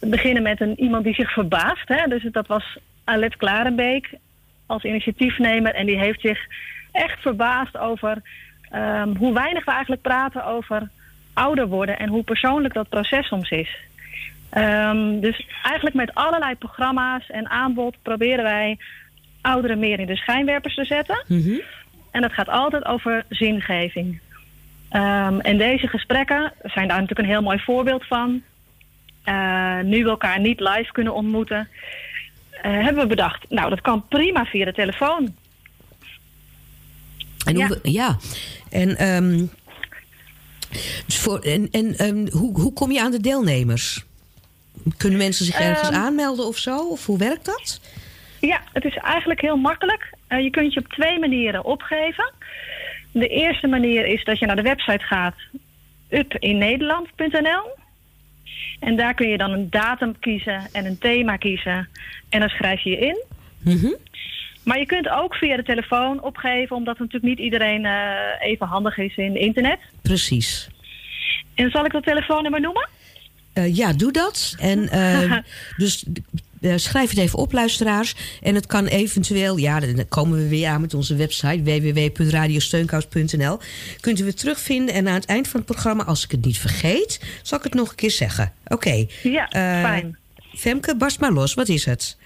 [0.00, 1.88] beginnen met een, iemand die zich verbaast.
[1.88, 2.06] Hè?
[2.08, 4.14] Dus dat was Alet Klarenbeek
[4.66, 6.38] als initiatiefnemer en die heeft zich
[6.92, 8.22] echt verbaasd over
[8.70, 10.90] ehm, hoe weinig we eigenlijk praten over
[11.34, 13.76] ouder worden en hoe persoonlijk dat proces soms is.
[14.50, 18.78] Ehm, dus eigenlijk met allerlei programma's en aanbod proberen wij
[19.40, 21.24] ouderen meer in de schijnwerpers te zetten.
[22.10, 24.20] En dat gaat altijd over zingeving.
[24.88, 28.42] Ehm, en deze gesprekken zijn daar natuurlijk een heel mooi voorbeeld van.
[29.24, 31.68] Eh, nu we elkaar niet live kunnen ontmoeten,
[32.50, 35.34] eh, hebben we bedacht, nou dat kan prima via de telefoon.
[37.44, 37.66] En Ja.
[37.66, 38.16] hoe, ja.
[38.70, 39.44] En, ehm,
[41.06, 44.04] dus voor, en, en ehm, hoe, hoe kom je aan de deelnemers?
[44.96, 45.98] Kunnen mensen zich ergens Ehm.
[46.00, 46.88] aanmelden of zo?
[46.88, 47.80] Of hoe werkt dat?
[48.40, 50.12] Ja, het is eigenlijk heel makkelijk.
[50.26, 52.32] Eh, je kunt je op twee manieren opgeven.
[53.12, 55.34] De eerste manier is dat je naar de website gaat,
[56.10, 57.76] upinnederland.nl.
[58.80, 61.88] En daar kun je dan een datum kiezen en een thema kiezen.
[62.28, 63.22] En dan schrijf je je in.
[64.64, 68.98] Maar je kunt ook via de telefoon opgeven, omdat natuurlijk niet iedereen eh, even handig
[68.98, 69.78] is in internet.
[70.02, 70.68] Precies.
[71.54, 72.88] En zal ik dat telefoonnummer noemen?
[73.52, 74.56] Eh, ja, doe dat.
[74.58, 75.36] En eh,
[75.76, 76.04] dus
[76.74, 78.14] schrijf het even op, luisteraars.
[78.42, 83.58] En het kan eventueel, ja, dan komen we weer aan met onze website www.radiosteunkous.nl.
[84.00, 84.94] Kunt u terugvinden.
[84.94, 87.74] En aan het eind van het programma, als ik het niet vergeet, zal ik het
[87.74, 88.52] nog een keer zeggen.
[88.66, 89.06] Oké.
[89.22, 90.18] Ja, fijn.
[90.56, 91.54] Femke, barst maar los.
[91.54, 92.16] Wat is het?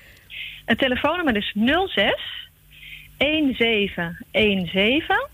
[0.68, 1.94] Het telefoonnummer is 06
[3.16, 5.26] 1717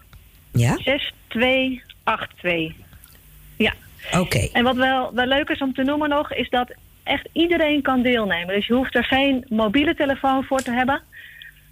[0.53, 0.77] Ja?
[0.77, 2.73] 6282.
[3.57, 3.73] Ja.
[4.19, 4.49] Oké.
[4.53, 8.03] En wat wel, wel leuk is om te noemen nog, is dat echt iedereen kan
[8.03, 8.55] deelnemen.
[8.55, 11.01] Dus je hoeft er geen mobiele telefoon voor te hebben.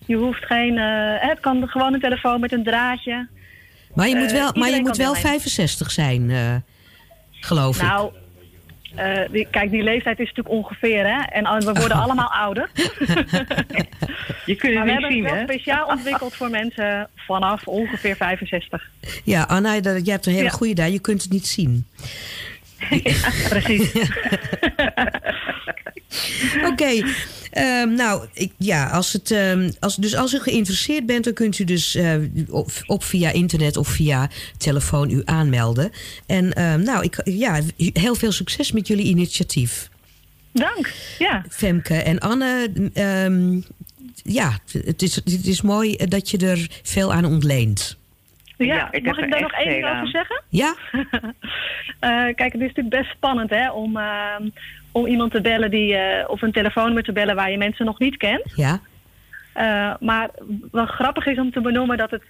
[0.07, 0.79] Je hoeft geen.
[0.79, 3.29] eh, het kan gewoon een telefoon met een draadje.
[3.95, 5.41] Maar je moet Eh, wel, maar je moet wel deelnemen.
[5.41, 6.55] 65 zijn, eh,
[7.41, 7.83] geloof ik.
[7.83, 8.13] Nou,
[8.95, 11.23] eh, die, kijk, die leeftijd is natuurlijk ongeveer, hè?
[11.23, 12.71] En we worden allemaal ouder.
[14.47, 15.43] Je kunt het we niet hebben zien, het wel hè?
[15.43, 18.91] speciaal ontwikkeld voor mensen vanaf ongeveer 65.
[19.25, 20.51] Ja, Anna, jij hebt een hele Ja.
[20.51, 20.91] goede daar.
[20.91, 21.87] Je kunt het niet zien.
[23.49, 23.93] Precies.
[26.71, 27.03] Oké,
[27.51, 31.59] ehm, nou ik, ja, als het, ehm, als, dus als u geïnteresseerd bent, dan kunt
[31.59, 32.15] u dus eh,
[32.49, 35.91] op, op via internet of via telefoon u aanmelden.
[36.27, 39.91] En ehm, nou, ik, ja, heel veel succes met jullie initiatief.
[40.53, 40.93] Dank.
[41.19, 41.45] Ja.
[41.49, 42.71] Femke en Anne,
[44.23, 47.97] ja, het is, het is mooi dat je er veel aan ontleent.
[48.67, 50.43] Ja, ik mag ik daar nog één ding over zeggen?
[50.49, 50.75] Ja?
[52.01, 54.49] Eh, kijk, het is natuurlijk best spannend hè, om, ehm,
[54.93, 57.99] om iemand te bellen die, eh, of een telefoonnummer te bellen waar je mensen nog
[57.99, 58.53] niet kent.
[58.57, 58.81] Ja?
[59.53, 60.31] Eh, maar
[60.71, 62.23] wat grappig is om te benoemen dat het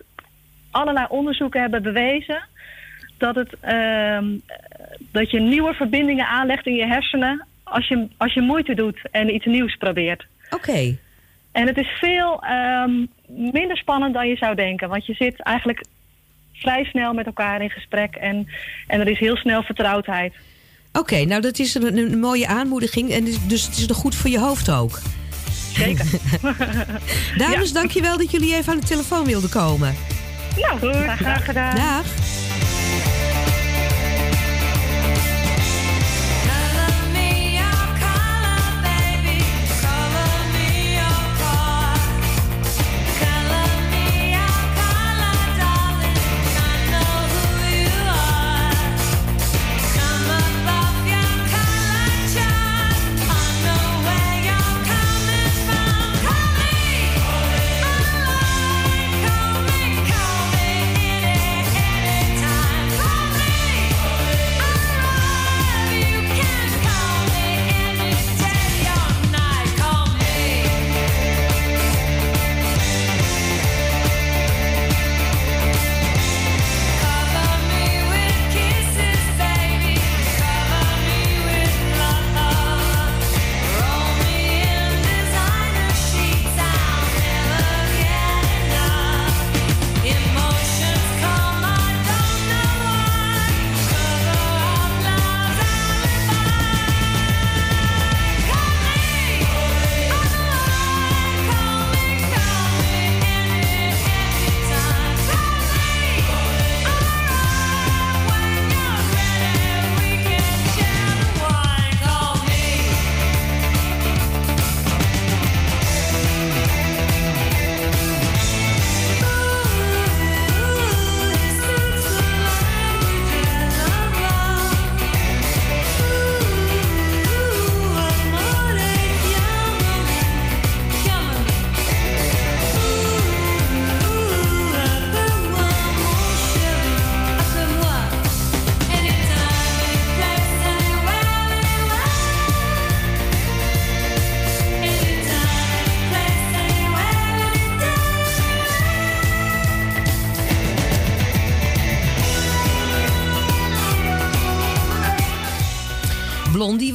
[0.71, 2.43] allerlei onderzoeken hebben bewezen
[3.19, 4.27] dat, het, ehm,
[5.13, 9.35] dat je nieuwe verbindingen aanlegt in je hersenen als je, als je moeite doet en
[9.35, 10.27] iets nieuws probeert.
[10.51, 10.97] Oké.
[11.53, 15.85] En het is veel ehm, minder spannend dan je zou denken, want je zit eigenlijk
[16.63, 18.49] vrij snel met elkaar in gesprek en,
[18.87, 20.33] en er is heel snel vertrouwdheid.
[20.93, 23.11] Oké, nou dat is een, een mooie aanmoediging.
[23.11, 24.99] En dus- dus het is nog goed voor je hoofd ook.
[25.73, 26.07] Zeker.
[27.37, 29.95] Dames, dankjewel dat jullie even aan de telefoon wilden komen.
[30.57, 31.77] Nou, Goed, graag gedaan.
[31.77, 32.05] Dag.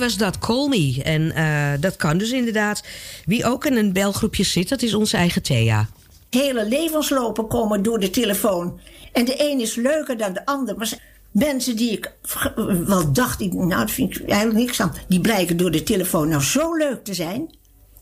[0.07, 0.99] Was dat, Call Me.
[1.03, 2.83] En eh, dat kan dus inderdaad.
[3.25, 5.89] Wie ook in een belgroepje zit, dat is onze eigen Thea.
[6.29, 8.79] Hele levenslopen komen door de telefoon.
[9.13, 10.77] En de een is leuker dan de ander.
[10.77, 10.93] Maar
[11.31, 12.13] mensen die ik
[12.85, 14.93] wel dacht, ik- nou, dat vind ik eigenlijk niks aan.
[15.07, 17.55] Die blijken door de telefoon nou zo leuk te zijn.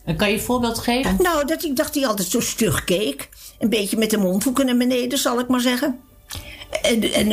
[0.06, 1.16] En kan je een voorbeeld geven?
[1.20, 3.30] Nou, dat ik dacht die altijd zo stug keek.
[3.60, 5.99] Een beetje met de mondhoeken naar beneden, zal ik maar zeggen.
[6.82, 7.32] En, en,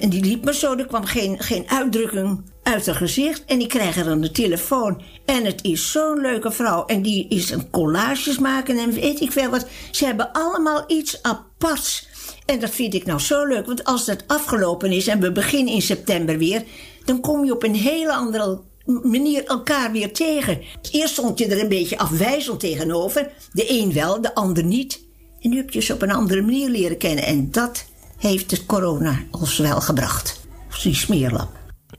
[0.00, 3.44] en, die liep me zo, er kwam geen, geen uitdrukking uit haar gezicht.
[3.44, 5.02] En die krijgen dan de telefoon.
[5.24, 6.86] En het is zo'n leuke vrouw.
[6.86, 9.66] En die is een collages maken en weet ik veel wat.
[9.90, 12.08] Ze hebben allemaal iets aparts.
[12.46, 13.66] En dat vind ik nou zo leuk.
[13.66, 16.64] Want als dat afgelopen is en we beginnen in september weer...
[17.04, 20.60] dan kom je op een hele andere manier elkaar weer tegen.
[20.90, 23.32] Eerst stond je er een beetje afwijzend tegenover.
[23.52, 25.00] De een wel, de ander niet.
[25.40, 27.24] En nu heb je ze op een andere manier leren kennen.
[27.24, 27.84] En dat
[28.22, 30.40] heeft het corona ons wel gebracht.
[30.68, 30.94] Of die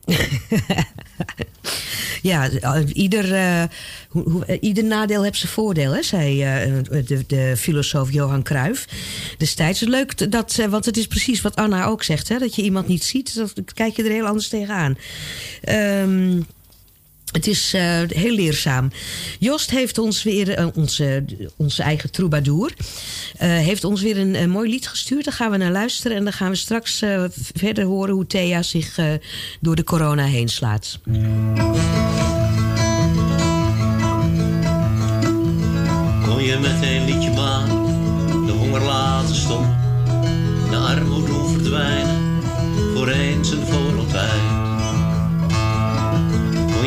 [2.21, 3.69] ja, eh, ieder, eh, eh,
[4.59, 6.37] ieder nadeel heeft zijn voordeel, hè, zei
[7.05, 8.87] de, de filosoof Johan Cruijff
[9.37, 9.79] destijds.
[9.79, 13.03] Leuk dat, want het is precies wat Anna ook zegt, hè, dat je iemand niet
[13.03, 14.97] ziet, dan kijk je er heel anders tegenaan.
[15.61, 16.41] Ehm
[17.33, 18.91] het is eh, heel leerzaam.
[19.39, 21.25] Jost heeft ons weer, eh, onze,
[21.57, 22.73] onze eigen troubadour,
[23.37, 25.25] eh, heeft ons weer een, mooi lied gestuurd.
[25.25, 27.03] Daar gaan we naar luisteren en dan gaan we straks
[27.53, 28.99] verder horen hoe Thea zich
[29.59, 30.99] door de corona heen slaat.
[36.25, 37.67] Kon je met een liedje maar
[38.45, 39.77] de honger laten stoppen,
[40.69, 42.41] de armoede doen verdwijnen,
[42.93, 44.52] voor eens en voor altijd.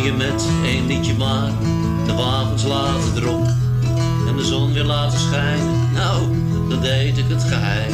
[0.07, 1.51] Je met een liedje maar
[2.07, 3.59] de wapens laten droppen
[4.29, 6.23] en de zon weer laten schijnen, nou,
[6.69, 7.93] dan deed ik het geheim.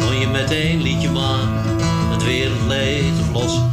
[0.00, 1.64] Kon je met één liedje maar
[2.10, 3.72] het wereldleed oplossen,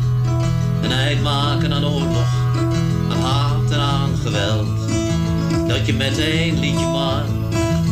[0.82, 2.34] een eind maken aan oorlog,
[3.10, 4.68] aan haat en aan geweld.
[5.68, 7.26] Dat je met één liedje maar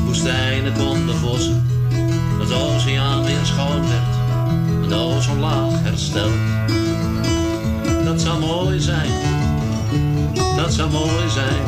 [0.05, 1.67] woestijnen kon bevossen.
[2.37, 4.15] Dat de oceaan weer schoon werd
[4.83, 6.51] en de ozonlaag hersteld.
[8.11, 9.11] Dat zou mooi zijn,
[10.55, 11.63] dat zou mooi zijn.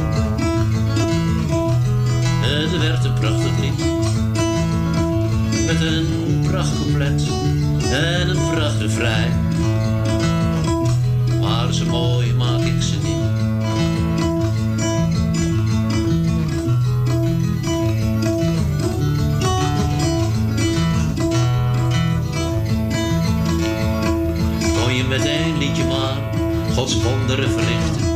[2.42, 3.78] Het werd een prachtig lied.
[5.66, 7.24] Met een prachtcouplet
[7.92, 9.32] en een prachtrefrein.
[11.42, 13.24] Maar zo mooi maak ik ze niet.
[24.84, 26.03] Kon je met één liedje maar
[26.74, 28.14] Gods wonderen verrichten.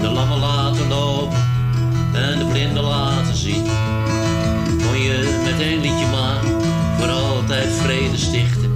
[0.00, 1.38] De lammen laten lopen
[2.12, 3.64] en de blinden laten zien.
[4.66, 6.40] Kon je met één liedje maar
[6.98, 8.72] voor altijd vrede stichten.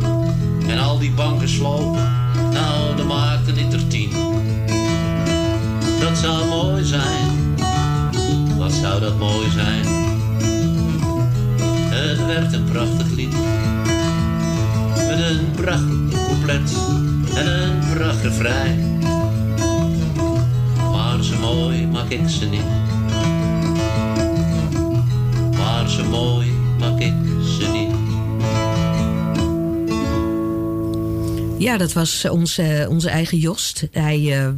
[0.67, 2.13] En al die banken slopen,
[2.53, 4.11] nou dan maakte ik er tien.
[6.01, 7.57] Dat zou mooi zijn,
[8.59, 9.85] wat zou dat mooi zijn.
[11.89, 13.35] Het werd een prachtig lied
[15.09, 16.71] met een prachtig couplet
[17.37, 18.99] en een prachtig refrein.
[20.93, 22.65] Maar zo mooi maak ik ze niet.
[25.57, 27.15] Maar zo mooi maak ik
[27.59, 27.95] ze niet.
[31.59, 33.89] Ja, dat was eh, onze, onze eigen Jost.
[33.93, 34.49] Hij, eh,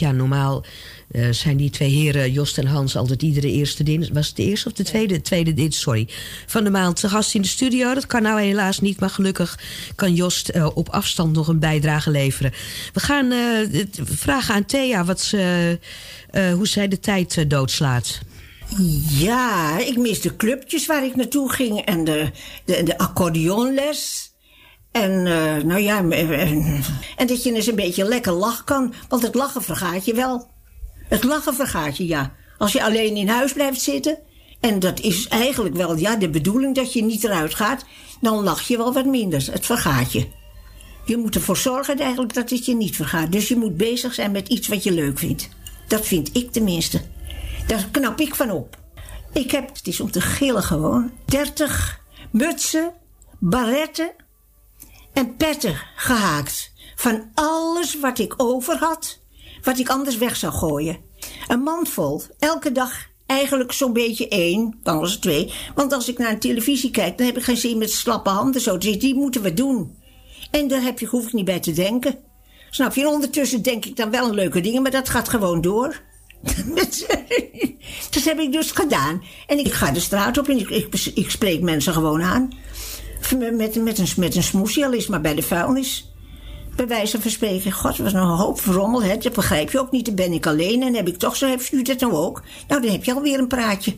[0.00, 0.64] ja, normaal
[1.10, 4.14] eh, zijn die twee heren, Jost en Hans, altijd iedere eerste dinsdag.
[4.14, 5.20] Was het de eerste of de tweede?
[5.20, 6.08] Tweede dinsdag, sorry.
[6.46, 7.94] Van de maand te gast in de studio.
[7.94, 9.58] Dat kan nou helaas niet, maar gelukkig
[9.94, 12.52] kan Jost eh, op afstand nog een bijdrage leveren.
[12.92, 13.38] We gaan eh,
[13.72, 15.78] het- vragen aan Thea wat ze,
[16.30, 18.18] eh, hoe zij de tijd doodslaat.
[19.08, 22.30] Ja, ik mis de clubjes waar ik naartoe ging en de,
[22.64, 24.25] de, de accordeonles.
[25.02, 26.82] En eh, nou ja, en,
[27.16, 28.94] en dat je eens een beetje lekker lachen kan.
[29.08, 30.48] Want het lachen vergaat je wel.
[31.08, 32.32] Het lachen vergaat je, ja.
[32.58, 34.18] Als je alleen in huis blijft zitten.
[34.60, 37.84] En dat is eigenlijk wel ja, de bedoeling dat je niet eruit gaat.
[38.20, 39.48] Dan lach je wel wat minder.
[39.52, 40.26] Het vergaat je.
[41.04, 43.32] Je moet ervoor zorgen eigenlijk dat het je niet vergaat.
[43.32, 45.48] Dus je moet bezig zijn met iets wat je leuk vindt.
[45.88, 47.00] Dat vind ik tenminste.
[47.66, 48.76] Daar knap ik van op.
[49.32, 52.92] Ik heb, het is om te gillen gewoon, 30 mutsen,
[53.38, 54.10] barretten
[55.16, 56.72] en petten gehaakt.
[56.96, 59.20] Van alles wat ik over had,
[59.62, 60.98] wat ik anders weg zou gooien.
[61.48, 62.92] Een mand vol, elke dag
[63.26, 65.52] eigenlijk zo'n beetje één, anders twee.
[65.74, 68.60] Want als ik naar een televisie kijk, dan heb ik geen zin met slappe handen
[68.60, 68.98] zo zitten.
[68.98, 69.96] Die moeten we doen.
[70.50, 72.18] En daar heb je, hoef ik niet bij te denken.
[72.70, 73.00] Snap je?
[73.00, 76.00] En ondertussen denk ik dan wel leuke dingen, maar dat gaat gewoon door.
[78.10, 79.22] dat heb ik dus gedaan.
[79.46, 80.70] En ik ga de straat op en ik,
[81.14, 82.50] ik spreek mensen gewoon aan.
[83.38, 86.10] Met, met, een, met een smoesie, al is maar bij de vuilnis.
[86.76, 89.18] Bij wijze van spreken, god, wat een hoop rommel, hè?
[89.18, 90.06] dat begrijp je ook niet.
[90.06, 92.42] Dan ben ik alleen en heb ik toch zo, heb u dat nou ook?
[92.68, 93.94] Nou, dan heb je alweer een praatje.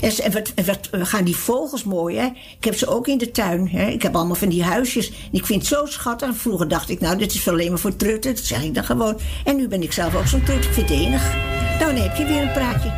[0.00, 2.26] En, en wat, en wat gaan die vogels mooi, hè?
[2.58, 3.86] Ik heb ze ook in de tuin, hè?
[3.86, 5.08] Ik heb allemaal van die huisjes.
[5.08, 6.36] En ik vind het zo schattig.
[6.36, 8.34] Vroeger dacht ik, nou, dit is alleen maar voor trutten.
[8.34, 9.18] Dat zeg ik dan gewoon.
[9.44, 10.64] En nu ben ik zelf ook zo'n trut.
[10.64, 11.34] Ik vind het enig.
[11.78, 12.88] Nou, dan heb je weer een praatje.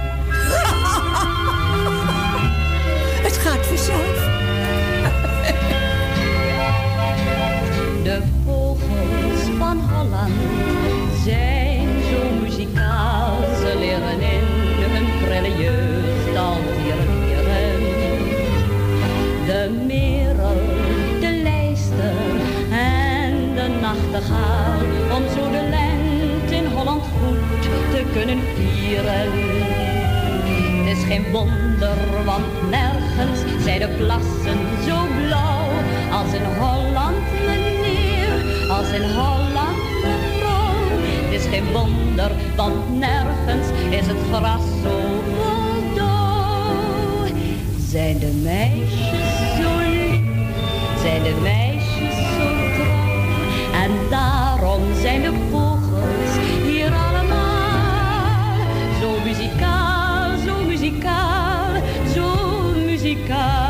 [3.29, 4.16] het gaat vanzelf.
[11.25, 13.37] Zijn zo muzikaal.
[13.61, 14.47] Ze leren in
[14.93, 17.81] hun prille jeugd al vieren.
[19.47, 20.61] De merel,
[21.21, 22.17] de lijster
[22.71, 24.81] en de nachtegaal.
[25.17, 29.33] Om zo de lente in Holland goed te kunnen vieren.
[30.87, 35.67] Is geen wonder, want nergens zijn de plassen zo blauw
[36.13, 37.17] als in Holland,
[37.47, 39.66] meneer, als in Holland.
[41.51, 46.75] Geen wonder, want nergens is het gras zo voldauw.
[47.89, 50.21] Zijn de meisjes zo lief,
[51.03, 53.25] zijn de meisjes zo trouw,
[53.83, 56.33] en daarom zijn de vogels
[56.65, 58.57] hier allemaal
[59.01, 61.83] zo muzikaal, zo muzikaal,
[62.15, 62.25] zo
[62.87, 63.66] muzikaal.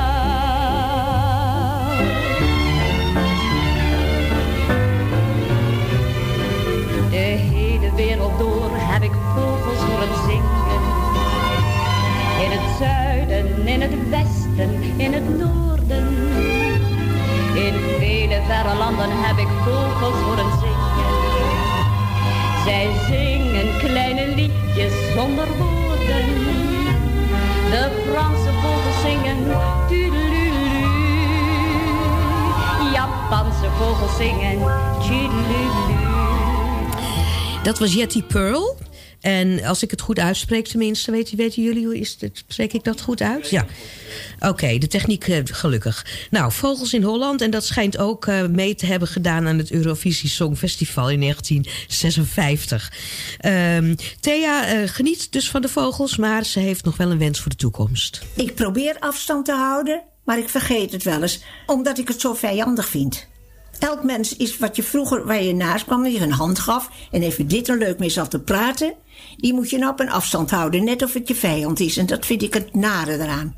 [13.91, 16.07] Het westen, in het noorden.
[17.55, 21.15] In vele verre landen heb ik vogels horen zingen.
[22.65, 26.27] Zij zingen kleine liedjes zonder woorden.
[27.71, 29.37] De Franse vogels zingen
[29.89, 30.85] tudelulu.
[32.93, 34.59] Japanse vogels zingen
[35.01, 36.05] tudelulu.
[37.63, 38.77] Dat was Jetty Pearl.
[39.27, 42.45] En als ik het goed uitspreek, tenminste, weten, weten jullie hoe is het?
[42.49, 43.51] Spreek ik dat goed uit?
[43.51, 43.67] Ja.
[44.41, 46.07] Oké, de techniek eh, gelukkig.
[46.31, 47.41] Nou, Vogels in Holland.
[47.41, 52.93] En dat schijnt ook eh, mee te hebben gedaan aan het Eurovisie Songfestival in 1956.
[53.39, 57.41] Ehm, Thea eh, geniet dus van de vogels, maar ze heeft nog wel een wens
[57.41, 58.23] voor de toekomst.
[58.35, 62.35] Ik probeer afstand te houden, maar ik vergeet het wel eens, omdat ik het zo
[62.35, 63.27] vijandig vind.
[63.79, 67.23] Elk mens is wat je vroeger, waar je naast kwam, je een hand gaf en
[67.23, 68.95] even dit er leuk mee zat te praten,
[69.37, 71.97] die moet je nou op een afstand houden, net of het je vijand is.
[71.97, 73.57] En dat vind ik het nare eraan.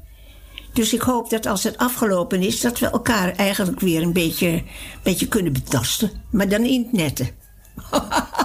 [0.73, 4.63] Dus ik hoop dat als het afgelopen is, dat we elkaar eigenlijk weer een beetje,
[5.03, 6.11] beetje kunnen betasten.
[6.31, 7.27] Maar dan in het nette.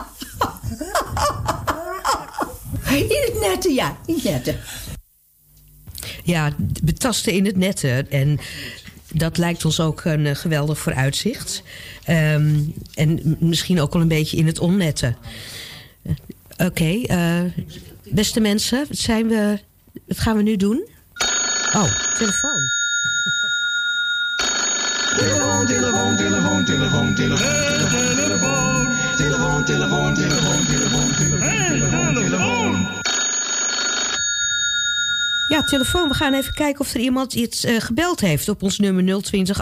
[2.93, 4.55] In het nette, ja, in het nette.
[6.24, 6.51] Ja,
[6.84, 8.05] betasten in het nette.
[8.09, 8.39] En
[9.14, 11.64] dat lijkt ons ook een eh, geweldig vooruitzicht.
[12.03, 12.59] Ehm,
[12.93, 15.16] en misschien ook wel een beetje in het onnette.
[16.03, 16.14] Eh,
[16.57, 17.41] Oké, eh,
[18.09, 19.59] beste mensen, wat, zijn we,
[20.07, 20.88] wat gaan we nu doen?
[21.74, 22.72] Oh, telefoon.
[25.18, 28.18] Telefoon, telefoon, telefoon, telefoon, telefoon, telefoon,
[29.16, 33.03] telefoon, telefoon, telefoon, telefoon, telefoon, telefoon, telefoon.
[35.54, 36.08] Ja, telefoon.
[36.08, 39.62] We gaan even kijken of er iemand iets eh, gebeld heeft op ons nummer 020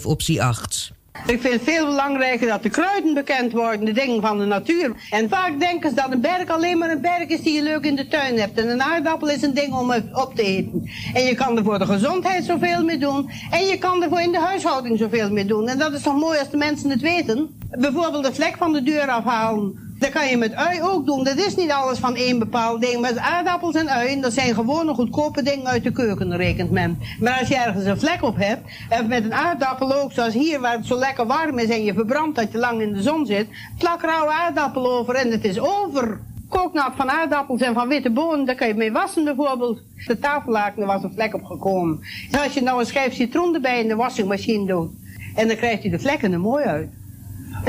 [0.00, 0.92] 8508415 optie 8.
[1.26, 4.92] Ik vind het veel belangrijker dat de kruiden bekend worden, de dingen van de natuur.
[5.10, 7.84] En vaak denken ze dat een berg alleen maar een berg is die je leuk
[7.84, 8.58] in de tuin hebt.
[8.58, 10.90] En een aardappel is een ding om het op te eten.
[11.14, 13.30] En je kan er voor de gezondheid zoveel mee doen.
[13.50, 15.68] En je kan er voor in de huishouding zoveel mee doen.
[15.68, 17.58] En dat is toch mooi als de mensen het weten.
[17.70, 19.87] Bijvoorbeeld de vlek van de deur afhalen.
[19.98, 21.24] Dat kan je met ui ook doen.
[21.24, 23.00] Dat is niet alles van één bepaald ding.
[23.00, 26.98] Maar aardappels en uien, dat zijn gewone goedkope dingen uit de keuken, rekent men.
[27.20, 30.60] Maar als je ergens een vlek op hebt, en met een aardappel ook, zoals hier
[30.60, 33.26] waar het zo lekker warm is en je verbrandt dat je lang in de zon
[33.26, 33.46] zit,
[33.78, 36.20] plak rauwe aardappel over en het is over.
[36.48, 39.82] Kooknat van aardappels en van witte bonen, daar kan je mee wassen bijvoorbeeld.
[40.06, 42.00] De tafellaken, er was een vlek op gekomen.
[42.30, 44.90] En als je nou een schijf citroen erbij in de wasmachine doet,
[45.34, 46.88] en dan krijgt hij de vlekken er mooi uit.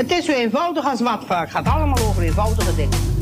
[0.00, 1.42] Het is zo eenvoudig als wat vaak.
[1.42, 3.19] Het gaat allemaal over eenvoudige dingen.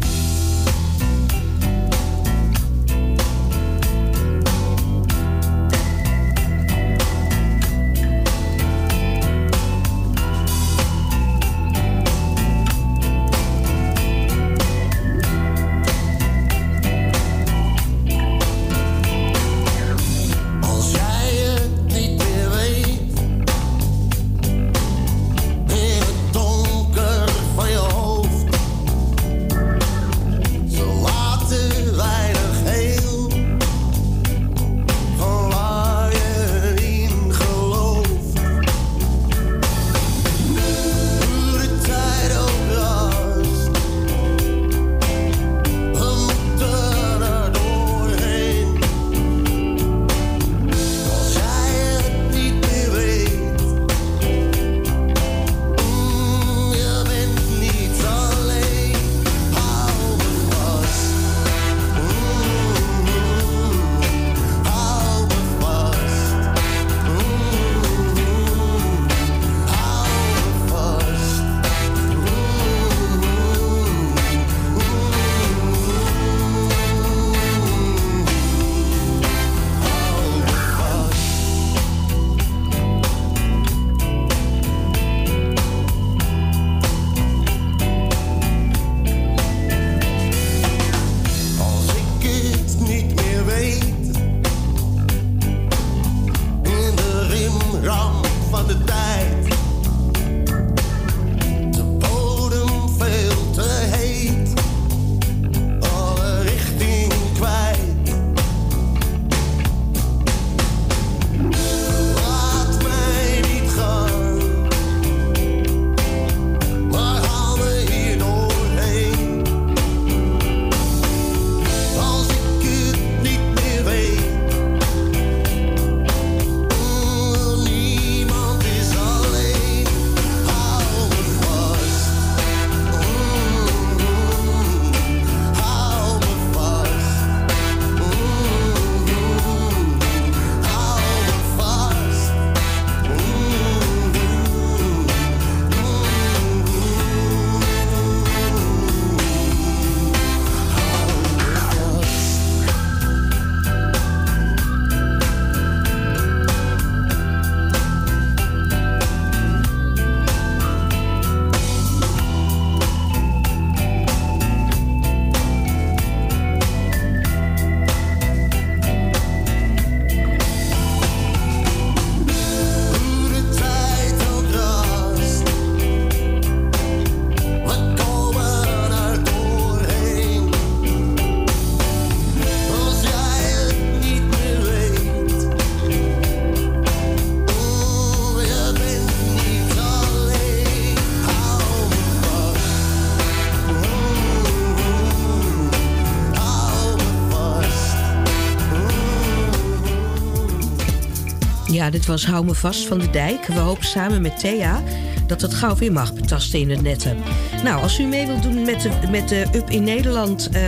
[201.91, 203.47] Dit was Hou me vast van de dijk.
[203.47, 204.83] We hopen samen met Thea
[205.27, 207.17] dat het gauw weer mag betasten in het netten.
[207.65, 210.63] Nou, als u mee wilt doen met de, met de Up in Nederland eh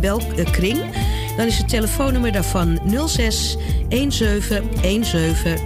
[0.00, 0.80] belkring...
[1.36, 3.56] dan is het telefoonnummer daarvan 06
[3.88, 5.04] 17 17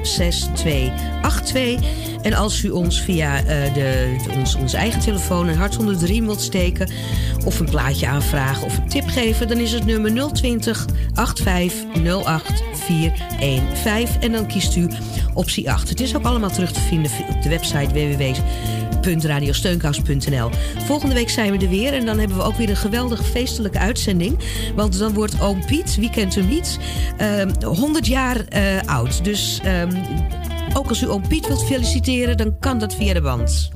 [0.03, 1.81] 6282.
[2.23, 5.99] En als u ons via eh, de, de- ons, ons eigen telefoon een hart onder
[5.99, 6.91] de riem wilt steken...
[7.45, 9.49] of een plaatje aanvragen of een tip geven...
[9.49, 11.00] dan is het nummer 020 8508
[12.73, 14.21] 415.
[14.21, 14.89] En dan kiest u
[15.35, 15.89] optie 8.
[15.89, 18.17] Het is ook allemaal terug te vinden op de website
[19.03, 20.51] www.radiosteunkous.nl.
[20.85, 23.79] Volgende week zijn we er weer en dan hebben we ook weer een geweldige feestelijke
[23.79, 24.39] uitzending.
[24.75, 26.79] Want dan wordt oom Piet, wie kent hem niet,
[27.17, 29.25] ehm, 100 jaar eh, oud.
[29.25, 29.97] Dus ehm,
[30.75, 33.71] ook als u oom Piet wilt feliciteren, dan kan dat via de band.